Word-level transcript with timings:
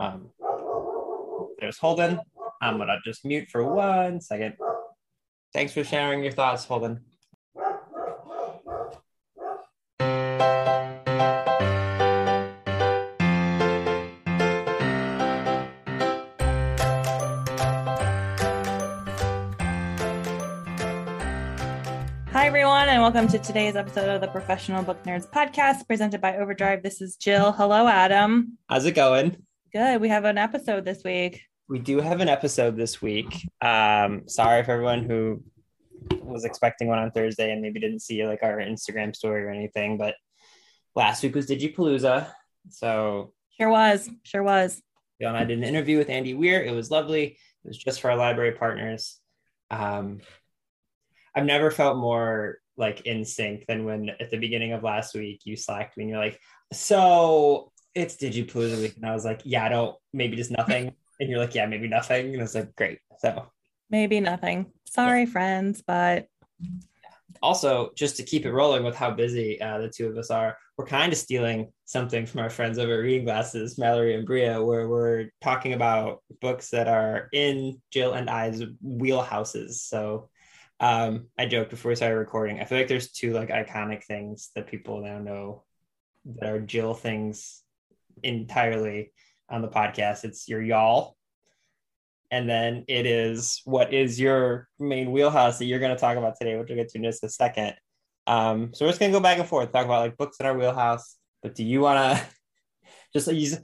Um, 0.00 0.30
there's 1.58 1.78
Holden. 1.78 2.20
I'm 2.62 2.78
gonna 2.78 2.98
just 3.04 3.24
mute 3.24 3.48
for 3.50 3.64
one 3.64 4.20
second. 4.20 4.54
Thanks 5.52 5.72
for 5.72 5.84
sharing 5.84 6.22
your 6.22 6.32
thoughts, 6.32 6.64
Holden. 6.64 7.00
Hi, 22.32 22.46
everyone, 22.46 22.88
and 22.88 23.02
welcome 23.02 23.26
to 23.28 23.38
today's 23.38 23.76
episode 23.76 24.08
of 24.08 24.20
the 24.20 24.28
Professional 24.28 24.82
Book 24.82 25.02
Nerds 25.04 25.28
podcast 25.28 25.86
presented 25.86 26.20
by 26.20 26.36
Overdrive. 26.36 26.82
This 26.82 27.00
is 27.02 27.16
Jill. 27.16 27.52
Hello, 27.52 27.86
Adam. 27.88 28.56
How's 28.68 28.86
it 28.86 28.92
going? 28.92 29.36
Good. 29.72 30.00
We 30.00 30.08
have 30.08 30.24
an 30.24 30.36
episode 30.36 30.84
this 30.84 31.04
week. 31.04 31.42
We 31.68 31.78
do 31.78 32.00
have 32.00 32.20
an 32.20 32.28
episode 32.28 32.76
this 32.76 33.00
week. 33.00 33.48
Um, 33.62 34.22
sorry 34.26 34.64
for 34.64 34.72
everyone 34.72 35.04
who 35.04 35.44
was 36.22 36.44
expecting 36.44 36.88
one 36.88 36.98
on 36.98 37.12
Thursday 37.12 37.52
and 37.52 37.62
maybe 37.62 37.78
didn't 37.78 38.00
see 38.00 38.26
like 38.26 38.42
our 38.42 38.56
Instagram 38.56 39.14
story 39.14 39.44
or 39.44 39.50
anything, 39.50 39.96
but 39.96 40.16
last 40.96 41.22
week 41.22 41.36
was 41.36 41.46
Digipalooza. 41.46 42.28
So 42.70 43.32
Sure 43.56 43.70
was. 43.70 44.10
Sure 44.24 44.42
was. 44.42 44.82
And 45.20 45.36
I 45.36 45.44
did 45.44 45.58
an 45.58 45.64
interview 45.64 45.98
with 45.98 46.10
Andy 46.10 46.34
Weir. 46.34 46.64
It 46.64 46.74
was 46.74 46.90
lovely. 46.90 47.24
It 47.24 47.68
was 47.68 47.78
just 47.78 48.00
for 48.00 48.10
our 48.10 48.16
library 48.16 48.52
partners. 48.52 49.20
Um, 49.70 50.18
I've 51.32 51.44
never 51.44 51.70
felt 51.70 51.96
more 51.96 52.58
like 52.76 53.02
in 53.02 53.24
sync 53.24 53.66
than 53.66 53.84
when 53.84 54.10
at 54.18 54.32
the 54.32 54.38
beginning 54.38 54.72
of 54.72 54.82
last 54.82 55.14
week 55.14 55.42
you 55.44 55.56
slacked 55.56 55.96
me 55.96 56.04
and 56.04 56.10
you're 56.10 56.18
like, 56.18 56.40
so 56.72 57.70
it's 58.00 58.16
the 58.16 58.28
week. 58.80 58.96
And 58.96 59.06
I 59.06 59.12
was 59.12 59.24
like, 59.24 59.42
yeah, 59.44 59.64
I 59.64 59.68
don't, 59.68 59.96
maybe 60.12 60.36
just 60.36 60.50
nothing. 60.50 60.94
And 61.20 61.28
you're 61.28 61.38
like, 61.38 61.54
yeah, 61.54 61.66
maybe 61.66 61.86
nothing. 61.86 62.28
And 62.28 62.38
I 62.38 62.42
was 62.44 62.54
like, 62.54 62.74
great. 62.76 62.98
So 63.18 63.50
Maybe 63.90 64.20
nothing. 64.20 64.72
Sorry, 64.86 65.26
friends, 65.26 65.82
but 65.86 66.28
also 67.42 67.90
just 67.94 68.16
to 68.16 68.22
keep 68.22 68.46
it 68.46 68.52
rolling 68.52 68.84
with 68.84 68.96
how 68.96 69.10
busy 69.10 69.60
uh, 69.60 69.78
the 69.78 69.88
two 69.88 70.08
of 70.08 70.16
us 70.16 70.30
are, 70.30 70.56
we're 70.76 70.86
kind 70.86 71.12
of 71.12 71.18
stealing 71.18 71.72
something 71.84 72.24
from 72.24 72.40
our 72.40 72.50
friends 72.50 72.78
over 72.78 72.94
at 72.94 73.00
Reading 73.00 73.24
Glasses, 73.24 73.76
Mallory 73.78 74.14
and 74.14 74.26
Brea, 74.26 74.56
where 74.56 74.88
we're 74.88 75.30
talking 75.42 75.72
about 75.72 76.22
books 76.40 76.70
that 76.70 76.88
are 76.88 77.28
in 77.32 77.80
Jill 77.90 78.12
and 78.14 78.30
I's 78.30 78.62
wheelhouses. 78.82 79.72
So 79.72 80.30
um, 80.78 81.26
I 81.38 81.46
joked 81.46 81.70
before 81.70 81.90
we 81.90 81.96
started 81.96 82.16
recording. 82.16 82.60
I 82.60 82.64
feel 82.64 82.78
like 82.78 82.88
there's 82.88 83.12
two 83.12 83.32
like 83.32 83.50
iconic 83.50 84.04
things 84.04 84.50
that 84.54 84.68
people 84.68 85.02
now 85.02 85.18
know 85.18 85.64
that 86.24 86.50
are 86.50 86.60
Jill 86.60 86.94
things 86.94 87.62
entirely 88.22 89.12
on 89.48 89.62
the 89.62 89.68
podcast. 89.68 90.24
It's 90.24 90.48
your 90.48 90.62
y'all, 90.62 91.16
and 92.30 92.48
then 92.48 92.84
it 92.88 93.06
is 93.06 93.60
what 93.64 93.92
is 93.92 94.20
your 94.20 94.68
main 94.78 95.12
wheelhouse 95.12 95.58
that 95.58 95.64
you're 95.66 95.80
going 95.80 95.94
to 95.94 96.00
talk 96.00 96.16
about 96.16 96.36
today, 96.38 96.56
which 96.56 96.68
we'll 96.68 96.78
get 96.78 96.88
to 96.90 96.98
in 96.98 97.04
just 97.04 97.24
a 97.24 97.28
second. 97.28 97.74
Um, 98.26 98.72
so 98.72 98.84
we're 98.84 98.90
just 98.90 99.00
going 99.00 99.12
to 99.12 99.18
go 99.18 99.22
back 99.22 99.38
and 99.38 99.48
forth, 99.48 99.72
talk 99.72 99.84
about 99.84 100.02
like 100.02 100.16
books 100.16 100.38
in 100.38 100.46
our 100.46 100.56
wheelhouse. 100.56 101.16
But 101.42 101.54
do 101.54 101.64
you 101.64 101.80
want 101.80 102.18
to 102.18 102.26
just 103.12 103.32
use 103.32 103.58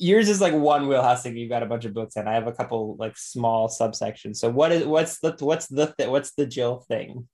yours 0.00 0.28
is 0.28 0.40
like 0.40 0.54
one 0.54 0.88
wheelhouse 0.88 1.22
thing. 1.22 1.36
You've 1.36 1.50
got 1.50 1.62
a 1.62 1.66
bunch 1.66 1.84
of 1.84 1.94
books, 1.94 2.16
and 2.16 2.28
I 2.28 2.34
have 2.34 2.46
a 2.46 2.52
couple 2.52 2.96
like 2.98 3.16
small 3.16 3.68
subsections. 3.68 4.36
So 4.36 4.48
what 4.48 4.72
is 4.72 4.84
what's 4.84 5.20
the 5.20 5.36
what's 5.40 5.66
the 5.68 5.94
what's 6.08 6.32
the 6.32 6.46
Jill 6.46 6.84
thing? 6.88 7.28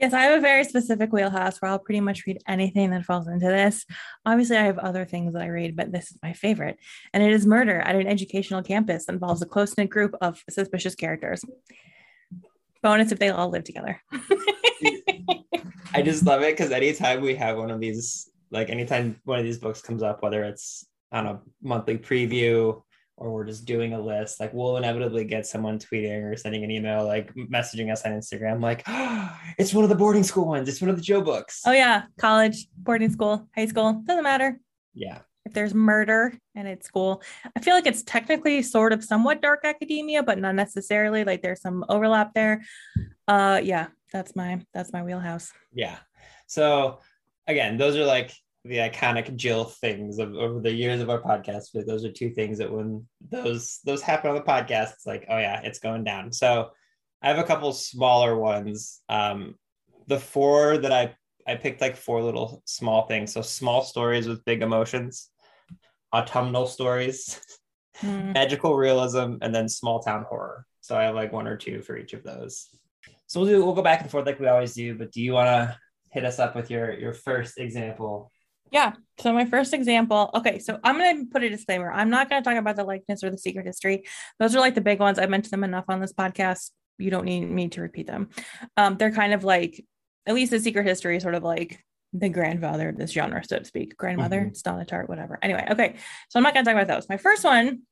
Yes, 0.00 0.12
I 0.12 0.22
have 0.22 0.38
a 0.38 0.40
very 0.40 0.64
specific 0.64 1.12
wheelhouse 1.12 1.60
where 1.60 1.70
I'll 1.70 1.78
pretty 1.78 2.00
much 2.00 2.26
read 2.26 2.38
anything 2.48 2.90
that 2.90 3.04
falls 3.04 3.28
into 3.28 3.46
this. 3.46 3.84
Obviously, 4.24 4.56
I 4.56 4.64
have 4.64 4.78
other 4.78 5.04
things 5.04 5.34
that 5.34 5.42
I 5.42 5.46
read, 5.46 5.76
but 5.76 5.92
this 5.92 6.10
is 6.10 6.18
my 6.22 6.32
favorite. 6.32 6.78
And 7.12 7.22
it 7.22 7.32
is 7.32 7.46
murder 7.46 7.80
at 7.80 7.94
an 7.94 8.06
educational 8.06 8.62
campus 8.62 9.06
that 9.06 9.12
involves 9.12 9.42
a 9.42 9.46
close 9.46 9.76
knit 9.76 9.90
group 9.90 10.14
of 10.20 10.42
suspicious 10.48 10.94
characters. 10.94 11.44
Bonus 12.82 13.12
if 13.12 13.18
they 13.18 13.28
all 13.28 13.50
live 13.50 13.64
together. 13.64 14.00
I 15.92 16.02
just 16.02 16.24
love 16.24 16.42
it 16.42 16.56
because 16.56 16.70
anytime 16.70 17.20
we 17.20 17.34
have 17.34 17.58
one 17.58 17.70
of 17.70 17.80
these, 17.80 18.30
like 18.50 18.70
anytime 18.70 19.20
one 19.24 19.38
of 19.38 19.44
these 19.44 19.58
books 19.58 19.82
comes 19.82 20.02
up, 20.02 20.22
whether 20.22 20.44
it's 20.44 20.86
on 21.12 21.26
a 21.26 21.40
monthly 21.62 21.98
preview 21.98 22.80
or 23.20 23.30
we're 23.30 23.44
just 23.44 23.64
doing 23.66 23.92
a 23.92 24.00
list, 24.00 24.40
like 24.40 24.52
we'll 24.52 24.76
inevitably 24.78 25.24
get 25.24 25.46
someone 25.46 25.78
tweeting 25.78 26.24
or 26.24 26.34
sending 26.36 26.64
an 26.64 26.70
email, 26.72 27.04
like 27.04 27.32
messaging 27.34 27.92
us 27.92 28.02
on 28.02 28.12
Instagram, 28.12 28.60
like, 28.60 28.82
oh, 28.88 29.38
it's 29.58 29.72
one 29.72 29.84
of 29.84 29.90
the 29.90 29.96
boarding 29.96 30.24
school 30.24 30.46
ones. 30.48 30.68
It's 30.68 30.80
one 30.80 30.90
of 30.90 30.96
the 30.96 31.02
Joe 31.02 31.20
books. 31.20 31.62
oh, 31.66 31.72
yeah. 31.72 32.04
College, 32.18 32.66
boarding 32.76 33.10
school, 33.10 33.46
high 33.54 33.66
school, 33.66 34.02
doesn't 34.04 34.24
matter. 34.24 34.58
Yeah. 34.94 35.18
if 35.46 35.52
there's 35.52 35.72
murder 35.72 36.34
and 36.56 36.66
it's 36.68 36.86
school 36.86 37.22
i 37.56 37.60
feel 37.60 37.74
like 37.74 37.86
it's 37.86 38.02
technically 38.02 38.60
sort 38.60 38.92
of 38.92 39.02
somewhat 39.04 39.40
dark 39.40 39.60
academia 39.64 40.20
but 40.22 40.36
not 40.38 40.54
necessarily 40.54 41.22
like 41.24 41.40
there's 41.42 41.62
some 41.62 41.84
overlap 41.88 42.34
there 42.34 42.60
uh 43.28 43.60
yeah 43.62 43.86
that's 44.12 44.34
my 44.34 44.60
that's 44.74 44.92
my 44.92 45.02
wheelhouse 45.02 45.52
Yeah. 45.72 45.96
So 46.48 46.98
again, 47.46 47.76
those 47.78 47.96
are 47.96 48.04
like 48.04 48.32
the 48.64 48.76
iconic 48.76 49.34
Jill 49.36 49.64
things 49.64 50.18
of 50.18 50.34
over 50.34 50.60
the 50.60 50.72
years 50.72 51.00
of 51.00 51.08
our 51.10 51.20
podcast. 51.20 51.68
But 51.74 51.86
those 51.86 52.04
are 52.04 52.12
two 52.12 52.30
things 52.30 52.58
that 52.58 52.72
when 52.72 53.06
those 53.30 53.80
those 53.84 54.02
happen 54.02 54.30
on 54.30 54.36
the 54.36 54.42
podcast, 54.42 54.92
it's 54.92 55.06
like, 55.06 55.26
oh 55.28 55.38
yeah, 55.38 55.60
it's 55.62 55.78
going 55.78 56.04
down. 56.04 56.32
So 56.32 56.70
I 57.22 57.28
have 57.28 57.38
a 57.38 57.44
couple 57.44 57.72
smaller 57.72 58.36
ones. 58.36 59.00
Um, 59.08 59.54
the 60.06 60.18
four 60.18 60.78
that 60.78 60.92
I 60.92 61.14
I 61.46 61.56
picked 61.56 61.80
like 61.80 61.96
four 61.96 62.22
little 62.22 62.62
small 62.66 63.06
things. 63.06 63.32
So 63.32 63.40
small 63.42 63.82
stories 63.82 64.28
with 64.28 64.44
big 64.44 64.62
emotions, 64.62 65.30
autumnal 66.12 66.66
stories, 66.66 67.40
Hmm. 68.00 68.32
magical 68.32 68.76
realism, 68.76 69.34
and 69.42 69.54
then 69.54 69.68
small 69.68 70.00
town 70.00 70.24
horror. 70.26 70.64
So 70.80 70.96
I 70.96 71.02
have 71.02 71.14
like 71.14 71.32
one 71.32 71.46
or 71.46 71.56
two 71.58 71.82
for 71.82 71.98
each 71.98 72.14
of 72.14 72.22
those. 72.22 72.68
So 73.26 73.40
we'll 73.40 73.48
do 73.48 73.64
we'll 73.64 73.74
go 73.74 73.82
back 73.82 74.00
and 74.00 74.10
forth 74.10 74.26
like 74.26 74.40
we 74.40 74.46
always 74.48 74.74
do. 74.74 74.96
But 74.96 75.12
do 75.12 75.20
you 75.20 75.34
want 75.34 75.48
to 75.48 75.76
hit 76.10 76.24
us 76.24 76.38
up 76.38 76.56
with 76.56 76.70
your 76.70 76.92
your 76.98 77.12
first 77.12 77.58
example? 77.58 78.32
Yeah 78.70 78.92
so 79.18 79.32
my 79.34 79.44
first 79.44 79.74
example 79.74 80.30
okay 80.34 80.58
so 80.58 80.78
i'm 80.82 80.96
going 80.96 81.26
to 81.26 81.30
put 81.30 81.42
a 81.42 81.48
disclaimer. 81.50 81.92
I'm 81.92 82.08
not 82.10 82.30
going 82.30 82.42
to 82.42 82.48
talk 82.48 82.58
about 82.58 82.76
the 82.76 82.84
likeness 82.84 83.22
or 83.22 83.30
the 83.30 83.36
secret 83.38 83.66
history. 83.66 84.04
Those 84.38 84.56
are 84.56 84.60
like 84.60 84.74
the 84.74 84.80
big 84.80 84.98
ones. 84.98 85.18
I've 85.18 85.28
mentioned 85.30 85.52
them 85.52 85.64
enough 85.64 85.84
on 85.88 86.00
this 86.00 86.12
podcast. 86.12 86.70
You 86.98 87.10
don't 87.10 87.24
need 87.26 87.44
me 87.50 87.68
to 87.68 87.80
repeat 87.82 88.06
them. 88.06 88.30
Um, 88.76 88.96
they're 88.96 89.12
kind 89.12 89.32
of 89.34 89.44
like 89.44 89.84
at 90.26 90.34
least 90.34 90.50
the 90.52 90.60
secret 90.60 90.86
history 90.86 91.16
is 91.16 91.22
sort 91.22 91.34
of 91.34 91.42
like 91.42 91.82
the 92.12 92.28
grandfather 92.28 92.88
of 92.88 92.96
this 92.96 93.12
genre 93.12 93.42
so 93.44 93.58
to 93.58 93.64
speak. 93.64 93.96
Grandmother 93.96 94.46
Mhm. 94.50 94.56
Stella 94.56 94.84
Tart, 94.84 95.08
whatever. 95.08 95.38
Anyway 95.42 95.66
okay 95.70 95.94
so 96.28 96.38
i'm 96.38 96.42
not 96.42 96.54
going 96.54 96.64
to 96.64 96.70
talk 96.72 96.80
about 96.82 96.92
those. 96.94 97.08
My 97.08 97.16
first 97.18 97.44
one 97.44 97.82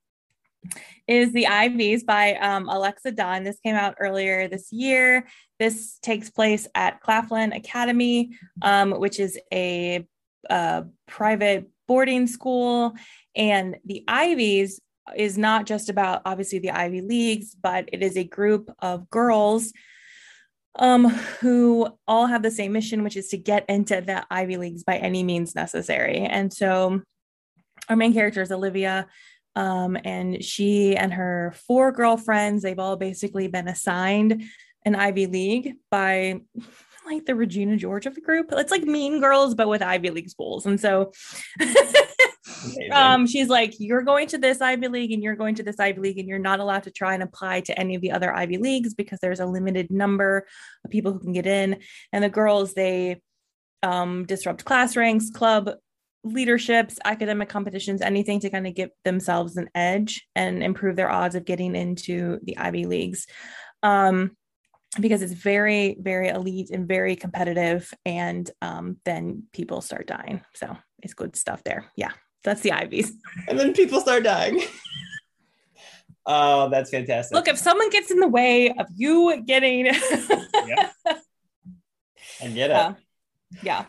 is 1.06 1.33
the 1.33 1.47
Ivies 1.47 2.03
by 2.05 2.34
um, 2.34 2.69
Alexa 2.69 3.12
Donne. 3.12 3.44
This 3.44 3.61
came 3.61 3.77
out 3.77 3.94
earlier 4.00 4.49
this 4.49 4.72
year. 4.72 5.27
This 5.59 5.99
takes 6.00 6.31
place 6.31 6.67
at 6.75 7.00
Claflin 7.00 7.53
Academy, 7.53 8.37
um, 8.62 8.91
which 8.93 9.21
is 9.21 9.38
a, 9.53 10.06
uh 10.49 10.82
private 11.06 11.69
boarding 11.87 12.26
school. 12.26 12.94
And 13.34 13.76
the 13.84 14.04
Ivies 14.06 14.81
is 15.16 15.38
not 15.38 15.67
just 15.67 15.88
about 15.88 16.23
obviously 16.25 16.58
the 16.58 16.70
Ivy 16.70 17.00
Leagues, 17.00 17.55
but 17.55 17.88
it 17.93 18.02
is 18.02 18.17
a 18.17 18.25
group 18.25 18.70
of 18.81 19.08
girls 19.11 19.73
um, 20.79 21.08
who 21.40 21.88
all 22.06 22.26
have 22.26 22.43
the 22.43 22.50
same 22.50 22.73
mission, 22.73 23.02
which 23.02 23.17
is 23.17 23.29
to 23.29 23.38
get 23.38 23.64
into 23.69 24.00
the 24.00 24.25
Ivy 24.31 24.58
Leagues 24.58 24.85
by 24.85 24.96
any 24.99 25.23
means 25.23 25.55
necessary. 25.55 26.19
And 26.19 26.52
so 26.52 27.00
our 27.88 27.96
main 27.96 28.12
character 28.12 28.43
is 28.43 28.52
Olivia. 28.52 29.06
Um, 29.56 29.96
and 30.05 30.44
she 30.44 30.96
and 30.96 31.12
her 31.14 31.52
four 31.67 31.91
girlfriends, 31.91 32.62
they've 32.62 32.79
all 32.79 32.96
basically 32.96 33.49
been 33.49 33.67
assigned 33.67 34.44
an 34.84 34.94
Ivy 34.94 35.26
League 35.26 35.75
by 35.91 36.43
like 37.10 37.26
the 37.26 37.34
Regina 37.34 37.76
George 37.76 38.06
of 38.06 38.14
the 38.14 38.20
group. 38.20 38.49
It's 38.52 38.70
like 38.70 38.82
Mean 38.82 39.20
Girls, 39.20 39.55
but 39.55 39.69
with 39.69 39.82
Ivy 39.82 40.10
League 40.10 40.31
schools. 40.31 40.66
And 40.66 40.81
so 40.81 41.12
um, 42.93 43.26
she's 43.26 43.49
like, 43.49 43.75
You're 43.78 44.02
going 44.02 44.28
to 44.28 44.38
this 44.38 44.60
Ivy 44.60 44.88
League 44.88 45.12
and 45.12 45.22
you're 45.22 45.37
going 45.37 45.55
to 45.56 45.62
this 45.62 45.81
Ivy 45.81 46.00
League, 46.00 46.19
and 46.19 46.28
you're 46.28 46.38
not 46.38 46.60
allowed 46.60 46.84
to 46.84 46.90
try 46.90 47.14
and 47.14 47.22
apply 47.22 47.62
to 47.62 47.78
any 47.78 47.94
of 47.94 48.02
the 48.02 48.12
other 48.12 48.34
Ivy 48.34 48.58
Leagues 48.58 48.94
because 48.94 49.19
there's 49.20 49.40
a 49.40 49.46
limited 49.46 49.90
number 49.90 50.46
of 50.84 50.90
people 50.90 51.12
who 51.12 51.20
can 51.20 51.32
get 51.32 51.46
in. 51.46 51.81
And 52.12 52.22
the 52.22 52.28
girls, 52.28 52.75
they 52.75 53.20
um, 53.82 54.25
disrupt 54.26 54.64
class 54.64 54.96
ranks, 54.96 55.31
club 55.31 55.70
leaderships, 56.25 56.99
academic 57.05 57.49
competitions, 57.49 58.02
anything 58.02 58.40
to 58.40 58.50
kind 58.50 58.66
of 58.66 58.75
give 58.75 58.90
themselves 59.05 59.56
an 59.56 59.69
edge 59.75 60.26
and 60.34 60.62
improve 60.62 60.96
their 60.96 61.10
odds 61.10 61.34
of 61.34 61.44
getting 61.44 61.75
into 61.75 62.38
the 62.43 62.58
Ivy 62.58 62.87
Leagues. 62.87 63.26
Um, 63.82 64.37
because 65.00 65.23
it's 65.23 65.32
very, 65.32 65.96
very 66.00 66.29
elite 66.29 66.70
and 66.70 66.88
very 66.88 67.17
competitive. 67.17 67.93
And 68.05 68.50
um, 68.62 68.99
then 69.05 69.44
people 69.52 69.81
start 69.81 70.06
dying. 70.06 70.43
So 70.55 70.76
it's 71.02 71.14
good 71.14 71.37
stuff 71.37 71.62
there. 71.64 71.87
Yeah, 71.96 72.12
that's 72.44 72.61
the 72.62 72.73
Ivies. 72.73 73.12
And 73.46 73.58
then 73.58 73.73
people 73.73 74.00
start 74.00 74.25
dying. 74.25 74.61
oh, 76.26 76.69
that's 76.70 76.90
fantastic. 76.90 77.35
Look, 77.35 77.49
if 77.49 77.58
someone 77.58 77.90
gets 77.90 78.11
in 78.11 78.20
the 78.20 78.29
way 78.29 78.70
of 78.70 78.87
you 78.94 79.43
getting. 79.46 79.87
yeah. 80.67 80.91
I 82.41 82.49
get 82.49 82.70
it. 82.70 82.76
Uh, 82.76 82.94
yeah. 83.62 83.87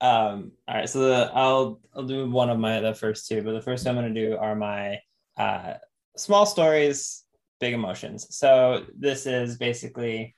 Um, 0.00 0.52
all 0.66 0.76
right, 0.76 0.88
so 0.88 1.00
the, 1.00 1.30
I'll 1.34 1.80
I'll 1.94 2.04
do 2.04 2.28
one 2.30 2.48
of 2.48 2.58
my 2.58 2.80
the 2.80 2.94
first 2.94 3.28
two, 3.28 3.42
but 3.42 3.52
the 3.52 3.60
first 3.60 3.86
I'm 3.86 3.94
going 3.94 4.14
to 4.14 4.28
do 4.28 4.36
are 4.36 4.54
my 4.54 5.00
uh, 5.36 5.74
small 6.16 6.46
stories, 6.46 7.24
big 7.60 7.74
emotions. 7.74 8.26
So 8.30 8.86
this 8.96 9.26
is 9.26 9.58
basically, 9.58 10.34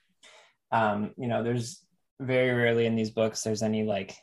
um, 0.73 1.11
you 1.17 1.27
know, 1.27 1.43
there's 1.43 1.85
very 2.19 2.51
rarely 2.51 2.85
in 2.85 2.95
these 2.95 3.11
books 3.11 3.41
there's 3.41 3.63
any 3.63 3.83
like 3.83 4.15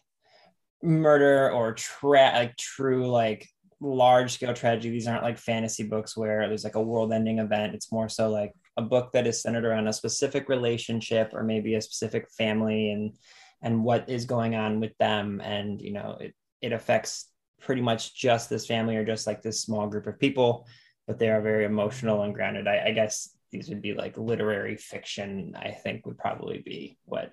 murder 0.82 1.50
or 1.50 1.74
tra- 1.74 2.32
like 2.34 2.56
true 2.56 3.08
like 3.08 3.48
large 3.80 4.32
scale 4.32 4.52
tragedy. 4.52 4.90
These 4.90 5.06
aren't 5.06 5.22
like 5.22 5.38
fantasy 5.38 5.84
books 5.84 6.16
where 6.16 6.46
there's 6.48 6.64
like 6.64 6.74
a 6.74 6.82
world 6.82 7.12
ending 7.12 7.38
event. 7.38 7.74
It's 7.74 7.92
more 7.92 8.08
so 8.08 8.28
like 8.28 8.52
a 8.76 8.82
book 8.82 9.12
that 9.12 9.26
is 9.26 9.40
centered 9.40 9.64
around 9.64 9.88
a 9.88 9.92
specific 9.92 10.48
relationship 10.48 11.30
or 11.32 11.42
maybe 11.42 11.74
a 11.74 11.80
specific 11.80 12.30
family 12.30 12.92
and 12.92 13.16
and 13.62 13.84
what 13.84 14.08
is 14.08 14.24
going 14.24 14.54
on 14.54 14.80
with 14.80 14.96
them 14.98 15.40
and 15.42 15.80
you 15.82 15.92
know 15.92 16.16
it, 16.20 16.34
it 16.62 16.72
affects 16.72 17.26
pretty 17.60 17.82
much 17.82 18.14
just 18.14 18.48
this 18.48 18.66
family 18.66 18.96
or 18.96 19.04
just 19.04 19.26
like 19.26 19.42
this 19.42 19.60
small 19.60 19.86
group 19.86 20.06
of 20.06 20.18
people 20.18 20.66
but 21.06 21.18
they 21.18 21.28
are 21.28 21.42
very 21.42 21.66
emotional 21.66 22.22
and 22.22 22.34
grounded 22.34 22.66
I, 22.66 22.86
I 22.86 22.92
guess 22.92 23.36
these 23.50 23.68
would 23.68 23.82
be 23.82 23.94
like 23.94 24.16
literary 24.16 24.76
fiction 24.76 25.54
i 25.58 25.70
think 25.70 26.06
would 26.06 26.18
probably 26.18 26.58
be 26.58 26.98
what 27.04 27.32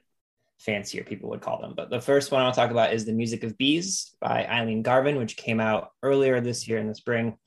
fancier 0.59 1.03
people 1.03 1.29
would 1.29 1.41
call 1.41 1.61
them. 1.61 1.73
But 1.75 1.89
the 1.89 2.01
first 2.01 2.31
one 2.31 2.41
i'll 2.41 2.51
talk 2.51 2.71
about 2.71 2.93
is 2.93 3.05
the 3.05 3.13
music 3.13 3.43
of 3.43 3.57
bees 3.57 4.15
by 4.19 4.45
eileen 4.45 4.81
garvin 4.81 5.17
which 5.17 5.37
came 5.37 5.59
out 5.59 5.91
earlier 6.01 6.41
this 6.41 6.67
year 6.67 6.79
in 6.79 6.87
the 6.87 6.95
spring. 6.95 7.37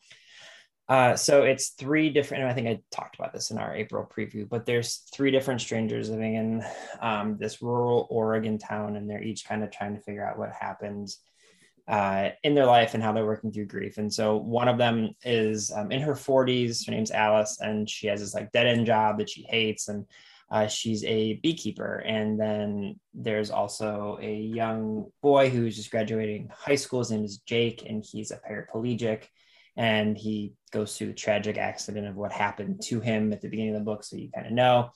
Uh, 0.91 1.15
so 1.15 1.45
it's 1.45 1.69
three 1.69 2.11
different, 2.11 2.43
I 2.43 2.53
think 2.53 2.67
I 2.67 2.81
talked 2.91 3.15
about 3.15 3.33
this 3.33 3.53
in 3.53 3.59
our 3.59 3.77
April 3.77 4.05
preview, 4.13 4.49
but 4.49 4.67
there's 4.67 5.09
three 5.15 5.31
different 5.31 5.61
strangers 5.61 6.11
living 6.11 6.35
in 6.35 6.65
um, 7.01 7.37
this 7.39 7.63
rural 7.63 8.09
Oregon 8.11 8.59
town, 8.59 8.97
and 8.97 9.09
they're 9.09 9.23
each 9.23 9.45
kind 9.45 9.63
of 9.63 9.71
trying 9.71 9.95
to 9.95 10.03
figure 10.03 10.27
out 10.27 10.37
what 10.37 10.51
happened 10.51 11.09
uh, 11.91 12.31
in 12.45 12.55
their 12.55 12.67
life 12.67 12.95
and 12.95 13.03
how 13.03 13.13
they're 13.13 13.27
working 13.27 13.51
through 13.51 13.67
grief. 13.67 13.99
And 13.99 14.13
so 14.13 14.37
one 14.37 14.69
of 14.69 14.79
them 14.79 15.11
is 15.25 15.73
um, 15.73 15.91
in 15.91 16.01
her 16.01 16.15
40s. 16.15 16.87
Her 16.87 16.93
name's 16.93 17.11
Alice, 17.11 17.59
and 17.61 17.91
she 17.91 18.07
has 18.07 18.21
this 18.21 18.33
like 18.33 18.53
dead 18.53 18.69
end 18.69 18.87
job 18.87 19.19
that 19.19 19.29
she 19.29 19.43
hates, 19.43 19.89
and 19.89 20.07
uh, 20.53 20.69
she's 20.69 21.05
a 21.05 21.35
beekeeper. 21.43 21.97
And 22.07 22.39
then 22.39 23.01
there's 23.13 23.51
also 23.51 24.19
a 24.23 24.33
young 24.33 25.11
boy 25.21 25.51
who's 25.51 25.75
just 25.75 25.91
graduating 25.91 26.49
high 26.57 26.77
school. 26.77 27.01
His 27.01 27.11
name 27.11 27.25
is 27.25 27.39
Jake, 27.39 27.85
and 27.89 28.05
he's 28.05 28.31
a 28.31 28.39
paraplegic 28.39 29.25
and 29.77 30.19
he 30.19 30.53
goes 30.73 30.97
through 30.97 31.07
the 31.07 31.15
tragic 31.15 31.57
accident 31.57 32.07
of 32.07 32.17
what 32.17 32.33
happened 32.33 32.83
to 32.83 33.01
him 33.01 33.33
at 33.33 33.41
the 33.41 33.49
beginning 33.49 33.75
of 33.75 33.79
the 33.79 33.85
book 33.85 34.03
so 34.03 34.17
you 34.17 34.29
kind 34.35 34.47
of 34.47 34.53
know 34.53 34.91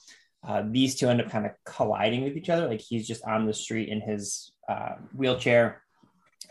uh, 0.45 0.63
these 0.69 0.95
two 0.95 1.07
end 1.07 1.21
up 1.21 1.29
kind 1.29 1.45
of 1.45 1.53
colliding 1.65 2.23
with 2.25 2.35
each 2.35 2.49
other 2.49 2.67
like 2.67 2.81
he's 2.81 3.07
just 3.07 3.23
on 3.23 3.45
the 3.45 3.53
street 3.53 3.87
in 3.87 4.01
his 4.01 4.51
uh, 4.67 4.95
wheelchair 5.15 5.81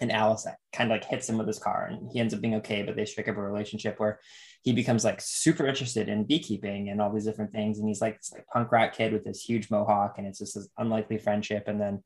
and 0.01 0.13
alice 0.13 0.47
kind 0.73 0.91
of 0.91 0.95
like 0.95 1.05
hits 1.05 1.29
him 1.29 1.39
with 1.39 1.47
his 1.47 1.59
car 1.59 1.89
and 1.91 2.11
he 2.13 2.21
ends 2.21 2.35
up 2.35 2.41
being 2.41 2.57
okay 2.57 2.83
but 2.83 2.97
they 2.97 3.05
strike 3.05 3.29
up 3.29 3.37
a 3.37 3.43
relationship 3.43 3.99
where 3.99 4.21
he 4.63 4.73
becomes 4.73 5.05
like 5.05 5.21
super 5.21 5.67
interested 5.67 6.09
in 6.09 6.25
beekeeping 6.25 6.89
and 6.89 7.01
all 7.01 7.13
these 7.13 7.25
different 7.25 7.53
things 7.53 7.79
and 7.79 7.89
he's 7.89 8.01
like 8.01 8.17
this 8.19 8.33
like 8.33 8.47
punk 8.53 8.71
rock 8.73 8.93
kid 8.93 9.13
with 9.13 9.25
this 9.25 9.43
huge 9.43 9.71
mohawk 9.71 10.15
and 10.19 10.27
it's 10.27 10.39
just 10.39 10.55
this 10.55 10.69
unlikely 10.79 11.19
friendship 11.19 11.65
and 11.67 11.81
then 11.81 12.03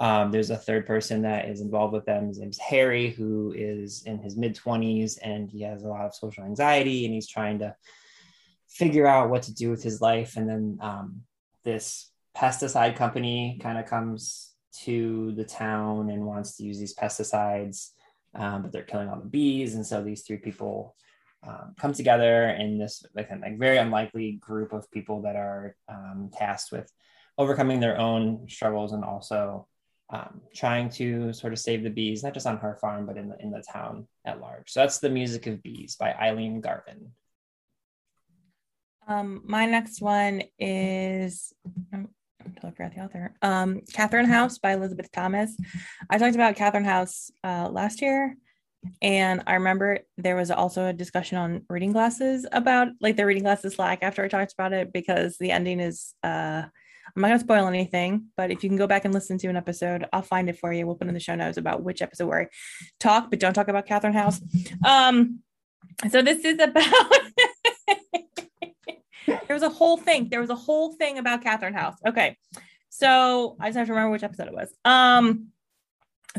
um, 0.00 0.30
there's 0.30 0.50
a 0.50 0.56
third 0.56 0.86
person 0.86 1.22
that 1.22 1.48
is 1.48 1.60
involved 1.60 1.92
with 1.92 2.04
them. 2.04 2.28
His 2.28 2.38
name's 2.38 2.58
Harry, 2.58 3.10
who 3.10 3.52
is 3.56 4.04
in 4.06 4.18
his 4.18 4.36
mid 4.36 4.54
20s 4.54 5.18
and 5.22 5.50
he 5.50 5.62
has 5.62 5.82
a 5.82 5.88
lot 5.88 6.06
of 6.06 6.14
social 6.14 6.44
anxiety 6.44 7.04
and 7.04 7.12
he's 7.12 7.28
trying 7.28 7.58
to 7.60 7.74
figure 8.68 9.06
out 9.06 9.30
what 9.30 9.42
to 9.44 9.54
do 9.54 9.70
with 9.70 9.82
his 9.82 10.00
life. 10.00 10.36
And 10.36 10.48
then 10.48 10.78
um, 10.80 11.22
this 11.64 12.10
pesticide 12.36 12.96
company 12.96 13.58
kind 13.60 13.78
of 13.78 13.86
comes 13.86 14.47
to 14.84 15.32
the 15.32 15.44
town 15.44 16.10
and 16.10 16.26
wants 16.26 16.56
to 16.56 16.64
use 16.64 16.78
these 16.78 16.94
pesticides, 16.94 17.90
um, 18.34 18.62
but 18.62 18.72
they're 18.72 18.82
killing 18.82 19.08
all 19.08 19.20
the 19.20 19.28
bees. 19.28 19.74
And 19.74 19.86
so 19.86 20.02
these 20.02 20.22
three 20.22 20.36
people 20.36 20.94
um, 21.46 21.74
come 21.78 21.92
together 21.92 22.48
in 22.48 22.78
this 22.78 23.04
like, 23.14 23.30
like 23.30 23.58
very 23.58 23.78
unlikely 23.78 24.32
group 24.32 24.72
of 24.72 24.90
people 24.90 25.22
that 25.22 25.36
are 25.36 25.76
um, 25.88 26.30
tasked 26.36 26.72
with 26.72 26.90
overcoming 27.36 27.80
their 27.80 27.98
own 27.98 28.48
struggles 28.48 28.92
and 28.92 29.04
also 29.04 29.66
um, 30.10 30.40
trying 30.54 30.88
to 30.88 31.32
sort 31.32 31.52
of 31.52 31.58
save 31.58 31.82
the 31.82 31.90
bees, 31.90 32.22
not 32.22 32.34
just 32.34 32.46
on 32.46 32.56
her 32.58 32.76
farm, 32.76 33.06
but 33.06 33.16
in 33.16 33.28
the 33.28 33.36
in 33.40 33.50
the 33.50 33.62
town 33.62 34.08
at 34.24 34.40
large. 34.40 34.70
So 34.70 34.80
that's 34.80 34.98
the 34.98 35.10
music 35.10 35.46
of 35.46 35.62
bees 35.62 35.96
by 35.96 36.12
Eileen 36.14 36.60
Garvin. 36.60 37.12
Um, 39.06 39.42
my 39.44 39.66
next 39.66 40.00
one 40.00 40.42
is 40.58 41.52
I'm 41.92 42.08
I 42.62 42.70
forgot 42.70 42.94
the 42.94 43.00
author. 43.00 43.34
Um, 43.42 43.82
Catherine 43.92 44.26
House 44.26 44.58
by 44.58 44.72
Elisabeth 44.72 45.10
Thomas. 45.12 45.56
I 46.10 46.18
talked 46.18 46.34
about 46.34 46.56
Catherine 46.56 46.84
House 46.84 47.30
uh, 47.44 47.68
last 47.70 48.02
year, 48.02 48.36
and 49.02 49.42
I 49.46 49.54
remember 49.54 50.00
there 50.16 50.36
was 50.36 50.50
also 50.50 50.86
a 50.86 50.92
discussion 50.92 51.38
on 51.38 51.62
reading 51.68 51.92
glasses 51.92 52.46
about 52.52 52.88
like 53.00 53.16
the 53.16 53.26
reading 53.26 53.42
glasses 53.42 53.74
slack 53.74 54.00
after 54.02 54.24
I 54.24 54.28
talked 54.28 54.52
about 54.52 54.72
it 54.72 54.92
because 54.92 55.36
the 55.38 55.50
ending 55.50 55.80
is 55.80 56.14
uh 56.22 56.62
I'm 57.16 57.22
not 57.22 57.28
going 57.28 57.38
to 57.38 57.44
spoil 57.44 57.66
anything, 57.66 58.26
but 58.36 58.50
if 58.50 58.62
you 58.62 58.68
can 58.68 58.76
go 58.76 58.86
back 58.86 59.04
and 59.04 59.14
listen 59.14 59.38
to 59.38 59.48
an 59.48 59.56
episode, 59.56 60.06
I'll 60.12 60.22
find 60.22 60.48
it 60.48 60.58
for 60.58 60.72
you. 60.72 60.86
We'll 60.86 60.94
put 60.94 61.08
in 61.08 61.14
the 61.14 61.20
show 61.20 61.34
notes 61.34 61.56
about 61.56 61.82
which 61.82 62.02
episode 62.02 62.26
where 62.26 62.42
I 62.42 62.48
talk, 63.00 63.30
but 63.30 63.40
don't 63.40 63.54
talk 63.54 63.68
about 63.68 63.86
Catherine 63.86 64.12
House. 64.12 64.40
Um, 64.86 65.40
so 66.10 66.22
this 66.22 66.44
is 66.44 66.58
about. 66.60 66.84
there 69.28 69.54
was 69.54 69.62
a 69.62 69.68
whole 69.68 69.96
thing. 69.96 70.28
There 70.28 70.40
was 70.40 70.50
a 70.50 70.56
whole 70.56 70.92
thing 70.92 71.18
about 71.18 71.42
Catherine 71.42 71.74
House. 71.74 71.96
Okay, 72.06 72.36
so 72.88 73.56
I 73.60 73.68
just 73.68 73.78
have 73.78 73.86
to 73.86 73.92
remember 73.92 74.12
which 74.12 74.22
episode 74.22 74.48
it 74.48 74.54
was. 74.54 74.74
Um, 74.84 75.48